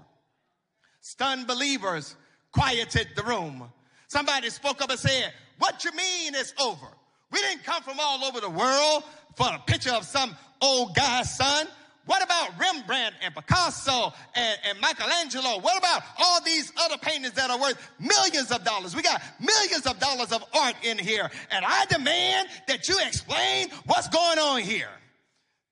Stunned 1.00 1.48
believers 1.48 2.16
quieted 2.52 3.08
the 3.16 3.24
room. 3.24 3.72
Somebody 4.08 4.50
spoke 4.50 4.82
up 4.82 4.90
and 4.90 5.00
said, 5.00 5.34
What 5.60 5.86
you 5.86 5.92
mean 5.92 6.36
it's 6.36 6.54
over? 6.60 6.88
We 7.32 7.40
didn't 7.40 7.64
come 7.64 7.84
from 7.84 8.00
all 8.02 8.26
over 8.26 8.42
the 8.42 8.50
world 8.50 9.04
for 9.38 9.48
a 9.48 9.60
picture 9.66 9.92
of 9.92 10.04
some 10.04 10.36
old 10.62 10.94
guy's 10.94 11.36
son. 11.36 11.68
What 12.06 12.22
about 12.22 12.49
Rembrandt 12.60 13.16
and 13.24 13.34
Picasso 13.34 14.14
and, 14.36 14.60
and, 14.68 14.82
Michelangelo? 14.82 15.60
What 15.60 15.78
about 15.78 16.01
all 16.20 16.41
these 16.41 16.74
other 16.82 16.97
paintings 16.97 17.34
that 17.34 17.49
are 17.49 17.60
worth 17.60 17.78
millions 17.97 18.51
of 18.51 18.66
dollars? 18.66 18.93
We 18.93 19.01
got 19.01 19.22
millions 19.39 19.86
of 19.86 19.99
dollars 19.99 20.34
of 20.34 20.43
art 20.54 20.76
in 20.84 20.97
here, 20.97 21.32
and 21.49 21.64
I 21.66 21.86
demand 21.86 22.49
that 22.68 22.89
you 22.89 22.99
explain 23.08 23.70
what's 23.86 24.10
going 24.10 24.38
on 24.38 24.62
here. 24.62 24.89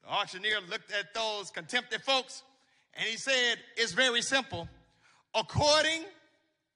The 0.03 0.09
auctioneer 0.09 0.59
looked 0.69 0.93
at 0.93 1.13
those 1.13 1.51
contempted 1.51 2.01
folks 2.01 2.43
and 2.93 3.07
he 3.07 3.17
said, 3.17 3.57
It's 3.75 3.91
very 3.91 4.21
simple. 4.21 4.69
According 5.35 6.03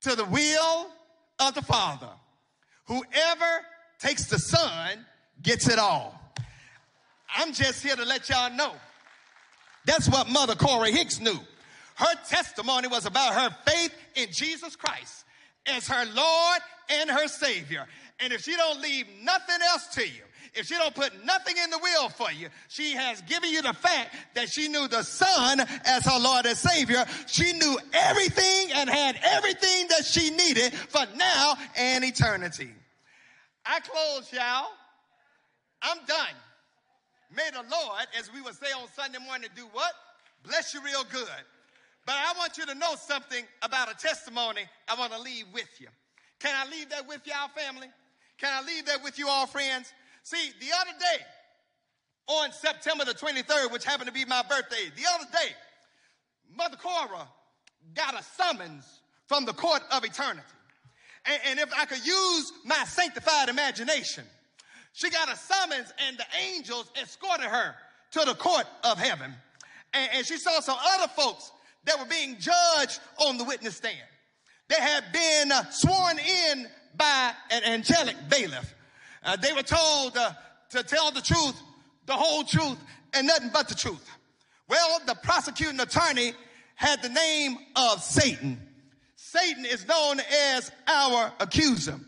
to 0.02 0.16
the 0.16 0.26
will 0.26 0.88
of 1.40 1.56
the 1.56 1.62
Father, 1.62 2.12
whoever 2.86 3.62
takes 4.00 4.26
the 4.26 4.40
Son 4.40 5.06
gets 5.42 5.68
it 5.70 5.80
all. 5.80 6.20
I'm 7.38 7.54
just 7.54 7.84
here 7.84 7.96
to 7.96 8.06
let 8.06 8.30
y'all 8.30 8.54
know 8.56 8.74
that's 9.86 10.10
what 10.10 10.30
Mother 10.30 10.56
Cora 10.56 10.90
Hicks 10.90 11.20
knew. 11.20 11.40
Her 11.96 12.16
testimony 12.28 12.88
was 12.88 13.06
about 13.06 13.34
her 13.34 13.56
faith 13.66 13.94
in 14.16 14.28
Jesus 14.32 14.76
Christ 14.76 15.26
as 15.66 15.88
her 15.88 16.06
Lord 16.14 16.60
and 16.90 17.10
her 17.10 17.28
Savior. 17.28 17.86
And 18.20 18.34
if 18.34 18.42
she 18.42 18.56
don't 18.56 18.82
leave 18.82 19.06
nothing 19.24 19.58
else 19.72 19.88
to 19.96 20.06
you, 20.06 20.22
if 20.54 20.68
she 20.68 20.76
don't 20.76 20.96
put 20.96 21.12
nothing 21.26 21.56
in 21.62 21.70
the 21.70 21.80
will 21.80 22.10
for 22.10 22.32
you, 22.32 22.48
she 22.70 22.94
has 22.94 23.22
given 23.24 23.50
you 23.50 23.62
the 23.62 23.74
fact 23.74 24.16
that 24.36 24.50
she 24.50 24.70
knew 24.70 24.88
the 24.88 25.04
Son 25.04 25.60
as 25.86 26.06
her 26.06 26.20
Lord 26.20 26.46
and 26.46 26.58
Savior. 26.58 27.06
She 27.28 27.52
knew 27.54 27.78
everything 27.94 28.72
and 28.74 28.90
had 28.90 29.20
everything 29.22 29.88
that 29.90 30.06
she 30.06 30.30
needed 30.30 30.74
for 30.74 31.02
now 31.16 31.56
and 31.76 32.06
eternity. 32.06 32.70
I 33.66 33.80
close, 33.82 34.32
y'all. 34.32 34.68
I'm 35.82 35.98
done. 36.06 36.36
May 37.34 37.50
the 37.52 37.64
Lord, 37.70 38.06
as 38.18 38.32
we 38.34 38.42
would 38.42 38.56
say 38.56 38.68
on 38.72 38.88
Sunday 38.96 39.20
morning, 39.20 39.50
do 39.56 39.64
what? 39.72 39.94
Bless 40.44 40.74
you 40.74 40.82
real 40.82 41.04
good. 41.12 41.44
But 42.06 42.16
I 42.16 42.34
want 42.38 42.58
you 42.58 42.66
to 42.68 42.76
know 42.76 42.96
something 42.96 43.44
about 43.62 43.92
a 43.92 43.96
testimony 43.96 44.62
I 44.88 44.96
want 44.96 45.12
to 45.14 45.20
leave 45.20 45.46
with 45.54 45.70
you. 45.80 45.88
Can 46.40 46.54
I 46.56 46.70
leave 46.70 46.90
that 46.90 47.08
with 47.08 47.26
y'all, 47.26 47.50
family? 47.50 47.88
Can 48.38 48.52
I 48.54 48.66
leave 48.66 48.86
that 48.86 49.04
with 49.04 49.18
you 49.18 49.28
all, 49.28 49.48
friends? 49.48 49.92
See, 50.24 50.52
the 50.60 50.68
other 50.82 50.92
day, 51.00 51.24
on 52.28 52.52
September 52.52 53.06
the 53.06 53.14
23rd, 53.14 53.72
which 53.72 53.86
happened 53.86 54.08
to 54.08 54.14
be 54.14 54.26
my 54.26 54.44
birthday, 54.48 54.92
the 54.96 55.04
other 55.16 55.26
day, 55.32 55.54
Mother 56.56 56.78
Cora 56.78 57.28
got 57.94 58.20
a 58.20 58.24
summons 58.24 59.02
from 59.28 59.46
the 59.46 59.54
court 59.54 59.82
of 59.92 60.04
eternity. 60.04 60.42
And, 61.26 61.40
and 61.48 61.60
if 61.60 61.74
I 61.76 61.86
could 61.86 62.06
use 62.06 62.52
my 62.64 62.84
sanctified 62.86 63.50
imagination, 63.50 64.26
she 64.96 65.10
got 65.10 65.30
a 65.30 65.36
summons 65.36 65.94
and 66.08 66.18
the 66.18 66.26
angels 66.54 66.90
escorted 67.02 67.48
her 67.48 67.76
to 68.12 68.20
the 68.22 68.34
court 68.34 68.66
of 68.86 68.98
heaven. 68.98 69.34
And, 69.94 70.10
and 70.14 70.26
she 70.26 70.38
saw 70.38 70.62
some 70.62 70.78
other 70.96 71.10
folks 71.10 71.52
that 71.84 72.00
were 72.00 72.06
being 72.06 72.38
judged 72.40 73.02
on 73.18 73.38
the 73.38 73.44
witness 73.44 73.76
stand. 73.76 73.98
They 74.70 74.80
had 74.80 75.04
been 75.12 75.52
uh, 75.52 75.70
sworn 75.70 76.18
in 76.18 76.68
by 76.96 77.34
an 77.52 77.66
angelic 77.66 78.16
bailiff. 78.30 78.74
Uh, 79.22 79.36
they 79.36 79.52
were 79.52 79.64
told 79.64 80.16
uh, 80.16 80.32
to 80.70 80.82
tell 80.82 81.12
the 81.12 81.22
truth, 81.22 81.62
the 82.06 82.14
whole 82.14 82.46
truth, 82.46 82.78
and 83.14 83.28
nothing 83.28 83.50
but 83.52 83.68
the 83.68 83.76
truth. 83.76 84.10
Well, 84.70 85.02
the 85.06 85.16
prosecuting 85.16 85.82
attorney 85.82 86.32
had 86.76 87.02
the 87.02 87.10
name 87.10 87.58
of 87.76 88.02
Satan. 88.02 88.62
Satan 89.18 89.66
is 89.66 89.86
known 89.86 90.22
as 90.56 90.72
our 90.88 91.34
accuser. 91.42 92.00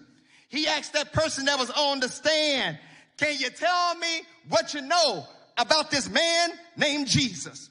He 0.49 0.67
asked 0.67 0.93
that 0.93 1.13
person 1.13 1.45
that 1.45 1.59
was 1.59 1.69
on 1.71 1.99
the 1.99 2.09
stand, 2.09 2.77
can 3.17 3.37
you 3.37 3.49
tell 3.49 3.95
me 3.95 4.21
what 4.49 4.73
you 4.73 4.81
know 4.81 5.25
about 5.57 5.91
this 5.91 6.09
man 6.09 6.49
named 6.75 7.07
Jesus? 7.07 7.69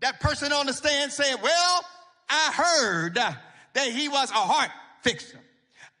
That 0.00 0.20
person 0.20 0.52
on 0.52 0.66
the 0.66 0.72
stand 0.72 1.12
said, 1.12 1.36
well, 1.42 1.84
I 2.28 2.52
heard 2.52 3.14
that 3.14 3.92
he 3.92 4.08
was 4.08 4.30
a 4.30 4.34
heart 4.34 4.70
fixer. 5.02 5.38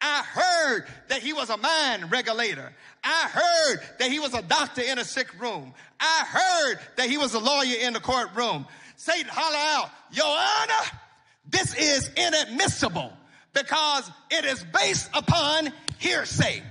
I 0.00 0.22
heard 0.22 0.86
that 1.08 1.22
he 1.22 1.32
was 1.32 1.48
a 1.48 1.56
mind 1.56 2.10
regulator. 2.10 2.72
I 3.02 3.28
heard 3.30 3.80
that 3.98 4.10
he 4.10 4.18
was 4.18 4.34
a 4.34 4.42
doctor 4.42 4.82
in 4.82 4.98
a 4.98 5.04
sick 5.04 5.40
room. 5.40 5.72
I 5.98 6.24
heard 6.26 6.78
that 6.96 7.08
he 7.08 7.16
was 7.16 7.34
a 7.34 7.38
lawyer 7.38 7.76
in 7.80 7.94
the 7.94 8.00
courtroom. 8.00 8.66
Satan 8.96 9.30
holler 9.30 9.56
out, 9.56 9.90
Your 10.12 10.26
Honor, 10.26 11.00
this 11.48 11.74
is 11.74 12.10
inadmissible 12.16 13.12
because 13.54 14.10
it 14.30 14.44
is 14.44 14.64
based 14.64 15.08
upon 15.14 15.72
hearsay. 15.98 16.62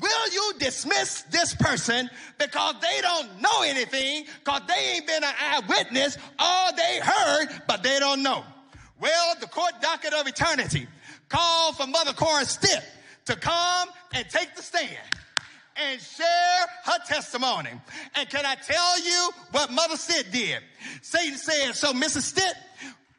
Will 0.00 0.32
you 0.32 0.52
dismiss 0.58 1.22
this 1.30 1.54
person 1.54 2.08
because 2.38 2.74
they 2.80 3.00
don't 3.02 3.40
know 3.40 3.62
anything, 3.62 4.24
because 4.42 4.62
they 4.66 4.94
ain't 4.94 5.06
been 5.06 5.22
an 5.22 5.34
eyewitness, 5.38 6.16
all 6.38 6.74
they 6.74 7.00
heard, 7.02 7.48
but 7.68 7.82
they 7.82 7.98
don't 7.98 8.22
know? 8.22 8.42
Well, 8.98 9.34
the 9.40 9.46
court 9.46 9.72
docket 9.82 10.14
of 10.14 10.26
eternity 10.26 10.86
called 11.28 11.76
for 11.76 11.86
Mother 11.86 12.12
Cora 12.12 12.44
Stitt 12.44 12.82
to 13.26 13.36
come 13.36 13.88
and 14.14 14.28
take 14.28 14.54
the 14.56 14.62
stand 14.62 14.96
and 15.76 16.00
share 16.00 16.66
her 16.84 16.98
testimony. 17.06 17.70
And 18.14 18.28
can 18.28 18.44
I 18.44 18.54
tell 18.54 19.00
you 19.04 19.30
what 19.52 19.70
Mother 19.70 19.96
Stitt 19.96 20.32
did? 20.32 20.60
Satan 21.02 21.36
said, 21.36 21.72
so 21.72 21.92
Mrs. 21.92 22.22
Stitt, 22.22 22.54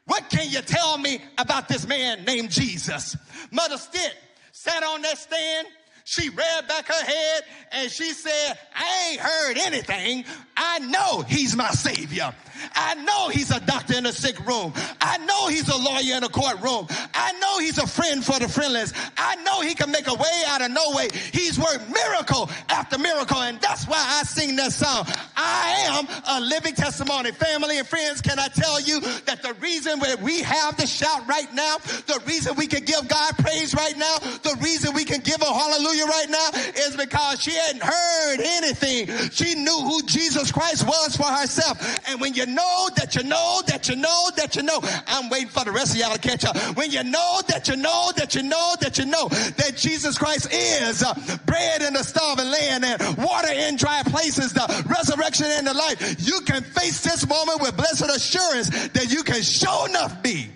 what 0.06 0.28
can 0.30 0.50
you 0.50 0.60
tell 0.60 0.98
me 0.98 1.20
about 1.38 1.68
this 1.68 1.86
man 1.86 2.24
named 2.24 2.50
Jesus? 2.50 3.16
Mother 3.50 3.78
Stitt 3.78 4.14
sat 4.52 4.82
on 4.82 5.02
that 5.02 5.18
stand 5.18 5.66
she 6.04 6.28
read 6.28 6.68
back 6.68 6.86
her 6.86 7.04
head 7.04 7.42
and 7.72 7.90
she 7.90 8.12
said, 8.12 8.58
I 8.74 9.10
ain't 9.10 9.20
heard 9.20 9.58
anything. 9.58 10.24
I 10.56 10.80
know 10.80 11.22
he's 11.22 11.56
my 11.56 11.70
savior. 11.70 12.34
I 12.74 12.94
know 12.94 13.28
he's 13.28 13.50
a 13.50 13.60
doctor 13.60 13.96
in 13.96 14.06
a 14.06 14.12
sick 14.12 14.38
room. 14.46 14.72
I 15.00 15.18
know 15.18 15.48
he's 15.48 15.68
a 15.68 15.76
lawyer 15.76 16.16
in 16.16 16.24
a 16.24 16.28
courtroom. 16.28 16.86
I 17.14 17.32
know 17.40 17.58
he's 17.58 17.78
a 17.78 17.86
friend 17.86 18.24
for 18.24 18.38
the 18.38 18.48
friendless. 18.48 18.92
I 19.16 19.36
know 19.36 19.60
he 19.60 19.74
can 19.74 19.90
make 19.90 20.06
a 20.06 20.14
way 20.14 20.42
out 20.46 20.62
of 20.62 20.70
no 20.70 20.90
way. 20.90 21.08
He's 21.32 21.58
worked 21.58 21.88
miracle 21.88 22.50
after 22.68 22.98
miracle. 22.98 23.38
And 23.42 23.60
that's 23.60 23.86
why 23.86 23.98
I 23.98 24.22
sing 24.24 24.56
that 24.56 24.72
song. 24.72 25.06
I 25.36 25.84
am 25.88 26.06
a 26.28 26.40
living 26.46 26.74
testimony. 26.74 27.32
Family 27.32 27.78
and 27.78 27.86
friends, 27.86 28.20
can 28.20 28.38
I 28.38 28.48
tell 28.48 28.80
you 28.80 29.00
that 29.26 29.42
the 29.42 29.54
reason 29.54 30.00
we 30.22 30.42
have 30.42 30.76
the 30.76 30.86
shout 30.86 31.26
right 31.28 31.52
now, 31.52 31.78
the 32.06 32.20
reason 32.26 32.56
we 32.56 32.66
can 32.66 32.84
give 32.84 33.08
God 33.08 33.36
praise 33.38 33.74
right 33.74 33.96
now, 33.96 34.16
the 34.42 34.56
reason 34.60 34.94
we 34.94 35.04
can 35.04 35.20
give 35.20 35.40
a 35.40 35.52
hallelujah 35.52 36.06
right 36.06 36.30
now 36.30 36.48
is 36.76 36.96
because 36.96 37.40
she 37.40 37.52
hadn't 37.52 37.82
heard 37.82 38.40
anything. 38.40 39.30
She 39.30 39.54
knew 39.54 39.78
who 39.80 40.02
Jesus 40.02 40.52
Christ 40.52 40.86
was 40.86 41.16
for 41.16 41.26
herself. 41.26 41.78
And 42.08 42.20
when 42.20 42.34
you 42.34 42.46
know 42.52 42.88
that 42.96 43.14
you 43.16 43.22
know 43.24 43.62
that 43.66 43.88
you 43.88 43.96
know 43.96 44.30
that 44.36 44.56
you 44.56 44.62
know, 44.62 44.80
I'm 45.06 45.28
waiting 45.28 45.48
for 45.48 45.64
the 45.64 45.72
rest 45.72 45.94
of 45.94 46.00
y'all 46.00 46.14
to 46.14 46.20
catch 46.20 46.44
up. 46.44 46.56
When 46.76 46.90
you 46.90 47.02
know 47.04 47.40
that 47.48 47.68
you 47.68 47.76
know 47.76 48.12
that 48.16 48.34
you 48.34 48.42
know 48.42 48.74
that 48.80 48.98
you 48.98 49.06
know 49.06 49.28
that 49.28 49.76
Jesus 49.76 50.18
Christ 50.18 50.52
is 50.52 51.02
uh, 51.02 51.14
bread 51.46 51.82
in 51.82 51.94
the 51.94 52.02
starving 52.02 52.50
land 52.50 52.84
and 52.84 53.16
water 53.18 53.52
in 53.52 53.76
dry 53.76 54.02
places, 54.04 54.52
the 54.52 54.84
resurrection 54.88 55.46
and 55.48 55.66
the 55.66 55.74
life, 55.74 56.16
you 56.26 56.40
can 56.42 56.62
face 56.62 57.02
this 57.02 57.26
moment 57.26 57.60
with 57.60 57.76
blessed 57.76 58.04
assurance 58.14 58.68
that 58.88 59.10
you 59.10 59.22
can 59.22 59.42
show 59.42 59.86
enough 59.86 60.22
be 60.22 60.48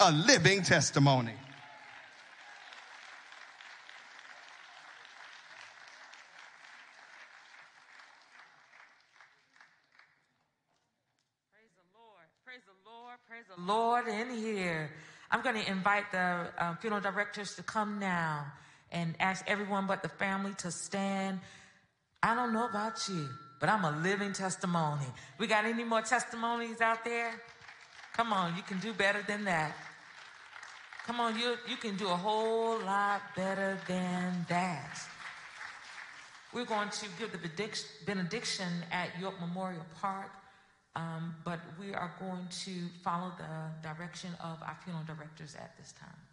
a 0.00 0.12
living 0.12 0.62
testimony. 0.62 1.32
Praise 13.38 13.44
the 13.54 13.57
Lord 13.68 14.08
in 14.08 14.30
here. 14.30 14.90
I'm 15.30 15.42
going 15.42 15.62
to 15.62 15.70
invite 15.70 16.10
the 16.10 16.46
uh, 16.58 16.74
funeral 16.76 17.02
directors 17.02 17.54
to 17.56 17.62
come 17.62 17.98
now 17.98 18.46
and 18.90 19.14
ask 19.20 19.44
everyone 19.46 19.86
but 19.86 20.02
the 20.02 20.08
family 20.08 20.54
to 20.58 20.70
stand. 20.70 21.40
I 22.22 22.34
don't 22.34 22.54
know 22.54 22.66
about 22.66 23.06
you, 23.10 23.28
but 23.60 23.68
I'm 23.68 23.84
a 23.84 23.90
living 24.00 24.32
testimony. 24.32 25.04
We 25.38 25.46
got 25.46 25.66
any 25.66 25.84
more 25.84 26.00
testimonies 26.00 26.80
out 26.80 27.04
there? 27.04 27.30
Come 28.14 28.32
on, 28.32 28.56
you 28.56 28.62
can 28.62 28.80
do 28.80 28.94
better 28.94 29.22
than 29.28 29.44
that. 29.44 29.76
Come 31.06 31.20
on, 31.20 31.38
you, 31.38 31.56
you 31.68 31.76
can 31.76 31.96
do 31.96 32.06
a 32.08 32.16
whole 32.16 32.78
lot 32.80 33.20
better 33.36 33.78
than 33.86 34.46
that. 34.48 34.98
We're 36.54 36.64
going 36.64 36.88
to 36.88 37.06
give 37.18 37.32
the 37.32 37.38
benediction 38.06 38.68
at 38.90 39.08
York 39.20 39.38
Memorial 39.40 39.84
Park. 40.00 40.30
Um, 40.98 41.36
but 41.44 41.60
we 41.78 41.94
are 41.94 42.10
going 42.18 42.48
to 42.64 42.72
follow 43.04 43.30
the 43.38 43.88
direction 43.88 44.30
of 44.42 44.60
our 44.62 44.76
funeral 44.82 45.04
directors 45.06 45.54
at 45.54 45.76
this 45.78 45.92
time. 45.92 46.27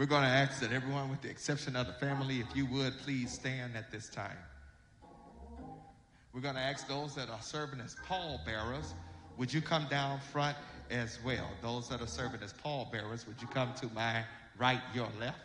We're 0.00 0.06
going 0.06 0.22
to 0.22 0.28
ask 0.28 0.62
that 0.62 0.72
everyone, 0.72 1.10
with 1.10 1.20
the 1.20 1.28
exception 1.28 1.76
of 1.76 1.86
the 1.86 1.92
family, 1.92 2.40
if 2.40 2.56
you 2.56 2.64
would 2.64 2.96
please 3.00 3.30
stand 3.30 3.76
at 3.76 3.92
this 3.92 4.08
time. 4.08 4.38
We're 6.32 6.40
going 6.40 6.54
to 6.54 6.60
ask 6.62 6.88
those 6.88 7.14
that 7.16 7.28
are 7.28 7.42
serving 7.42 7.80
as 7.80 7.96
pallbearers, 8.08 8.94
would 9.36 9.52
you 9.52 9.60
come 9.60 9.86
down 9.90 10.18
front 10.32 10.56
as 10.90 11.18
well? 11.22 11.50
Those 11.60 11.90
that 11.90 12.00
are 12.00 12.06
serving 12.06 12.40
as 12.42 12.54
pallbearers, 12.54 13.26
would 13.26 13.42
you 13.42 13.48
come 13.48 13.74
to 13.74 13.90
my 13.94 14.24
right, 14.58 14.80
your 14.94 15.08
left? 15.20 15.36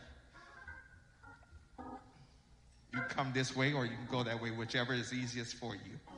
You 2.93 3.01
come 3.09 3.33
this 3.33 3.57
way 3.57 3.73
or 3.73 3.83
you 3.83 3.97
can 3.97 4.07
go 4.09 4.23
that 4.23 4.41
way, 4.41 4.51
whichever 4.51 4.93
is 4.93 5.11
easiest 5.11 5.55
for 5.55 5.75
you. 5.75 6.14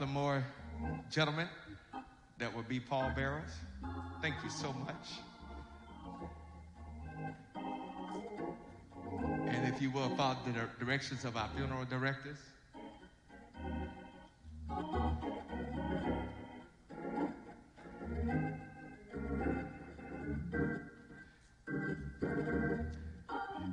Of 0.00 0.08
more 0.08 0.44
gentlemen 1.10 1.48
that 2.38 2.54
will 2.54 2.62
be 2.62 2.80
pallbearers. 2.80 3.50
Thank 4.22 4.34
you 4.42 4.50
so 4.50 4.72
much. 4.72 5.20
And 9.46 9.74
if 9.74 9.82
you 9.82 9.90
will, 9.90 10.08
follow 10.16 10.36
the 10.46 10.84
directions 10.84 11.24
of 11.24 11.36
our 11.36 11.48
funeral 11.56 11.84
directors. 11.84 12.38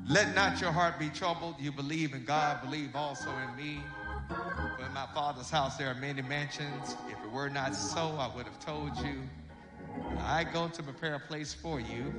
Let 0.09 0.33
not 0.35 0.59
your 0.59 0.71
heart 0.71 0.99
be 0.99 1.09
troubled. 1.09 1.55
You 1.59 1.71
believe 1.71 2.13
in 2.13 2.25
God, 2.25 2.61
believe 2.63 2.95
also 2.95 3.29
in 3.29 3.55
me. 3.55 3.79
For 4.27 4.85
in 4.85 4.93
my 4.93 5.07
Father's 5.13 5.49
house 5.49 5.77
there 5.77 5.89
are 5.89 5.95
many 5.95 6.21
mansions. 6.21 6.95
If 7.09 7.23
it 7.23 7.31
were 7.31 7.49
not 7.49 7.75
so, 7.75 8.15
I 8.17 8.33
would 8.35 8.45
have 8.45 8.59
told 8.59 8.97
you. 8.97 9.21
I 10.19 10.43
go 10.43 10.67
to 10.67 10.83
prepare 10.83 11.15
a 11.15 11.19
place 11.19 11.53
for 11.53 11.79
you. 11.79 12.13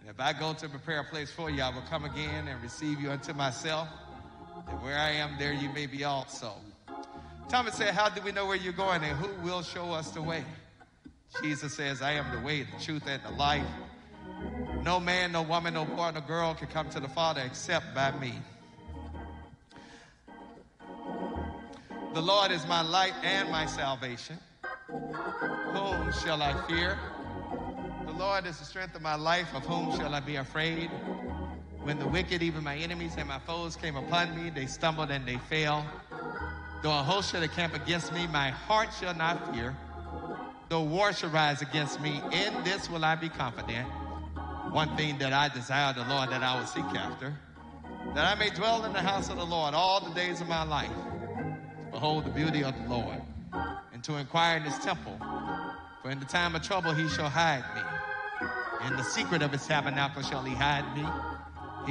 And 0.00 0.08
if 0.08 0.18
I 0.18 0.32
go 0.32 0.54
to 0.54 0.68
prepare 0.68 1.00
a 1.00 1.04
place 1.04 1.30
for 1.30 1.50
you, 1.50 1.62
I 1.62 1.68
will 1.68 1.84
come 1.90 2.04
again 2.04 2.48
and 2.48 2.62
receive 2.62 3.00
you 3.00 3.10
unto 3.10 3.32
myself. 3.32 3.88
And 4.68 4.82
where 4.82 4.98
I 4.98 5.10
am, 5.10 5.38
there 5.38 5.52
you 5.52 5.68
may 5.70 5.86
be 5.86 6.04
also. 6.04 6.52
Thomas 7.48 7.74
said, 7.74 7.94
How 7.94 8.08
do 8.08 8.20
we 8.22 8.32
know 8.32 8.46
where 8.46 8.56
you're 8.56 8.72
going 8.72 9.02
and 9.02 9.16
who 9.16 9.28
will 9.42 9.62
show 9.62 9.92
us 9.92 10.10
the 10.10 10.22
way? 10.22 10.44
Jesus 11.42 11.74
says, 11.74 12.02
I 12.02 12.12
am 12.12 12.34
the 12.34 12.44
way, 12.44 12.62
the 12.62 12.82
truth, 12.82 13.04
and 13.06 13.22
the 13.22 13.30
life. 13.30 13.66
No 14.82 14.98
man, 15.00 15.32
no 15.32 15.42
woman, 15.42 15.74
no 15.74 15.84
boy, 15.84 16.10
no 16.14 16.20
girl 16.20 16.54
can 16.54 16.68
come 16.68 16.88
to 16.90 17.00
the 17.00 17.08
Father 17.08 17.42
except 17.44 17.94
by 17.94 18.12
me. 18.18 18.34
The 22.14 22.22
Lord 22.22 22.50
is 22.50 22.66
my 22.66 22.82
light 22.82 23.12
and 23.22 23.50
my 23.50 23.66
salvation. 23.66 24.38
Whom 24.88 26.12
shall 26.24 26.42
I 26.42 26.54
fear? 26.66 26.98
The 28.06 28.12
Lord 28.12 28.46
is 28.46 28.58
the 28.58 28.64
strength 28.64 28.94
of 28.94 29.02
my 29.02 29.14
life. 29.14 29.54
Of 29.54 29.64
whom 29.64 29.94
shall 29.96 30.14
I 30.14 30.20
be 30.20 30.36
afraid? 30.36 30.90
When 31.82 31.98
the 31.98 32.08
wicked, 32.08 32.42
even 32.42 32.64
my 32.64 32.76
enemies 32.76 33.14
and 33.18 33.28
my 33.28 33.38
foes, 33.40 33.76
came 33.76 33.96
upon 33.96 34.34
me, 34.34 34.50
they 34.50 34.66
stumbled 34.66 35.10
and 35.10 35.26
they 35.26 35.36
fell. 35.36 35.86
Though 36.82 36.98
a 36.98 37.02
host 37.02 37.30
should 37.30 37.42
encamp 37.42 37.74
against 37.74 38.12
me, 38.12 38.26
my 38.26 38.50
heart 38.50 38.88
shall 38.98 39.14
not 39.14 39.54
fear. 39.54 39.76
Though 40.68 40.82
war 40.82 41.12
should 41.12 41.32
rise 41.32 41.62
against 41.62 42.00
me, 42.00 42.20
in 42.32 42.64
this 42.64 42.90
will 42.90 43.04
I 43.04 43.16
be 43.16 43.28
confident. 43.28 43.86
One 44.70 44.96
thing 44.96 45.18
that 45.18 45.32
I 45.32 45.48
desire 45.48 45.92
the 45.92 46.04
Lord 46.08 46.30
that 46.30 46.42
I 46.42 46.58
will 46.58 46.66
seek 46.66 46.84
after, 46.84 47.34
that 48.14 48.26
I 48.26 48.38
may 48.38 48.50
dwell 48.50 48.84
in 48.84 48.92
the 48.92 49.00
house 49.00 49.28
of 49.28 49.36
the 49.36 49.46
Lord 49.46 49.74
all 49.74 50.00
the 50.00 50.14
days 50.14 50.40
of 50.40 50.48
my 50.48 50.62
life, 50.62 50.90
behold 51.98 52.24
the 52.24 52.30
beauty 52.30 52.62
of 52.62 52.72
the 52.80 52.88
Lord, 52.88 53.20
and 53.92 54.04
to 54.04 54.18
inquire 54.18 54.58
in 54.58 54.62
his 54.62 54.78
temple. 54.78 55.18
For 56.00 56.12
in 56.12 56.20
the 56.20 56.26
time 56.26 56.54
of 56.54 56.62
trouble 56.62 56.94
he 56.94 57.08
shall 57.08 57.28
hide 57.28 57.64
me. 57.74 58.86
In 58.86 58.96
the 58.96 59.02
secret 59.02 59.42
of 59.42 59.50
his 59.50 59.66
tabernacle 59.66 60.22
shall 60.22 60.44
he 60.44 60.54
hide 60.54 60.86
me. 60.96 61.04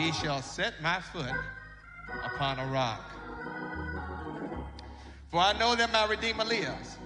He 0.02 0.14
shall 0.14 0.42
set 0.42 0.82
my 0.82 1.02
foot 1.02 1.34
upon 2.24 2.58
a 2.58 2.68
rock. 2.68 3.02
For 5.30 5.42
I 5.42 5.52
know 5.60 5.76
that 5.76 5.92
my 5.92 6.08
Redeemer 6.08 6.46
lives, 6.46 6.98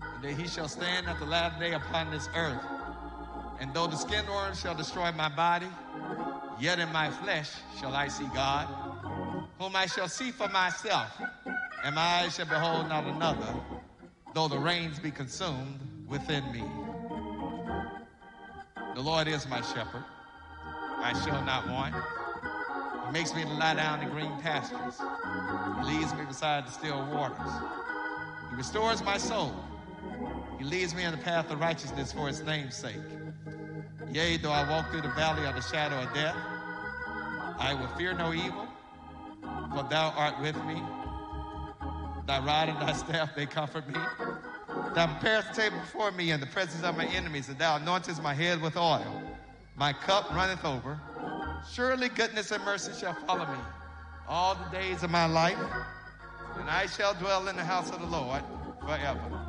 and 0.00 0.22
that 0.22 0.34
he 0.34 0.46
shall 0.46 0.68
stand 0.68 1.08
at 1.08 1.18
the 1.18 1.26
last 1.26 1.58
day 1.58 1.72
upon 1.72 2.12
this 2.12 2.28
earth. 2.36 2.62
And 3.58 3.74
though 3.74 3.88
the 3.88 3.96
skin 3.96 4.24
worm 4.28 4.54
shall 4.54 4.76
destroy 4.76 5.10
my 5.10 5.28
body, 5.28 5.66
yet 6.60 6.78
in 6.78 6.92
my 6.92 7.10
flesh 7.10 7.50
shall 7.80 7.96
I 7.96 8.06
see 8.06 8.28
God, 8.32 8.68
whom 9.58 9.74
I 9.74 9.86
shall 9.86 10.08
see 10.08 10.30
for 10.30 10.46
myself, 10.46 11.20
and 11.84 11.94
my 11.94 12.00
eyes 12.00 12.36
shall 12.36 12.46
behold 12.46 12.88
not 12.88 13.04
another, 13.04 13.54
though 14.34 14.48
the 14.48 14.58
reins 14.58 14.98
be 14.98 15.10
consumed 15.10 15.78
within 16.08 16.50
me. 16.52 16.64
The 18.94 19.00
Lord 19.00 19.28
is 19.28 19.48
my 19.48 19.60
shepherd, 19.60 20.04
I 20.98 21.12
shall 21.24 21.44
not 21.44 21.68
want. 21.68 21.94
He 23.06 23.12
makes 23.12 23.34
me 23.34 23.42
to 23.42 23.48
lie 23.48 23.74
down 23.74 24.02
in 24.02 24.10
green 24.10 24.36
pastures. 24.40 25.00
He 25.80 25.96
leads 25.96 26.12
me 26.14 26.24
beside 26.24 26.66
the 26.66 26.70
still 26.72 27.06
waters. 27.12 27.52
He 28.50 28.56
restores 28.56 29.02
my 29.04 29.16
soul. 29.16 29.54
He 30.58 30.64
leads 30.64 30.94
me 30.94 31.04
in 31.04 31.12
the 31.12 31.18
path 31.18 31.50
of 31.50 31.60
righteousness 31.60 32.12
for 32.12 32.26
his 32.26 32.42
name's 32.42 32.74
sake. 32.74 32.96
Yea, 34.12 34.36
though 34.38 34.50
I 34.50 34.68
walk 34.68 34.90
through 34.90 35.02
the 35.02 35.08
valley 35.10 35.46
of 35.46 35.54
the 35.54 35.60
shadow 35.60 36.00
of 36.00 36.12
death, 36.12 36.36
I 37.58 37.74
will 37.74 37.88
fear 37.96 38.14
no 38.14 38.32
evil, 38.32 38.66
for 39.42 39.86
thou 39.88 40.12
art 40.16 40.40
with 40.40 40.56
me. 40.64 40.82
Thy 42.28 42.40
rod 42.40 42.68
and 42.68 42.78
thy 42.78 42.92
staff, 42.92 43.34
they 43.34 43.46
comfort 43.46 43.88
me. 43.88 43.94
Thou 44.94 45.06
preparest 45.06 45.54
the 45.54 45.62
table 45.62 45.78
before 45.78 46.10
me 46.10 46.30
in 46.30 46.40
the 46.40 46.46
presence 46.46 46.84
of 46.84 46.94
my 46.94 47.06
enemies, 47.06 47.48
and 47.48 47.58
thou 47.58 47.78
anointest 47.78 48.22
my 48.22 48.34
head 48.34 48.60
with 48.60 48.76
oil. 48.76 49.22
My 49.76 49.94
cup 49.94 50.30
runneth 50.34 50.62
over. 50.62 51.00
Surely 51.72 52.10
goodness 52.10 52.50
and 52.50 52.62
mercy 52.66 52.92
shall 53.00 53.14
follow 53.14 53.46
me 53.46 53.58
all 54.28 54.54
the 54.56 54.78
days 54.78 55.02
of 55.02 55.10
my 55.10 55.24
life, 55.24 55.56
and 56.58 56.68
I 56.68 56.84
shall 56.84 57.14
dwell 57.14 57.48
in 57.48 57.56
the 57.56 57.64
house 57.64 57.90
of 57.92 58.00
the 58.00 58.06
Lord 58.06 58.42
forever. 58.82 59.47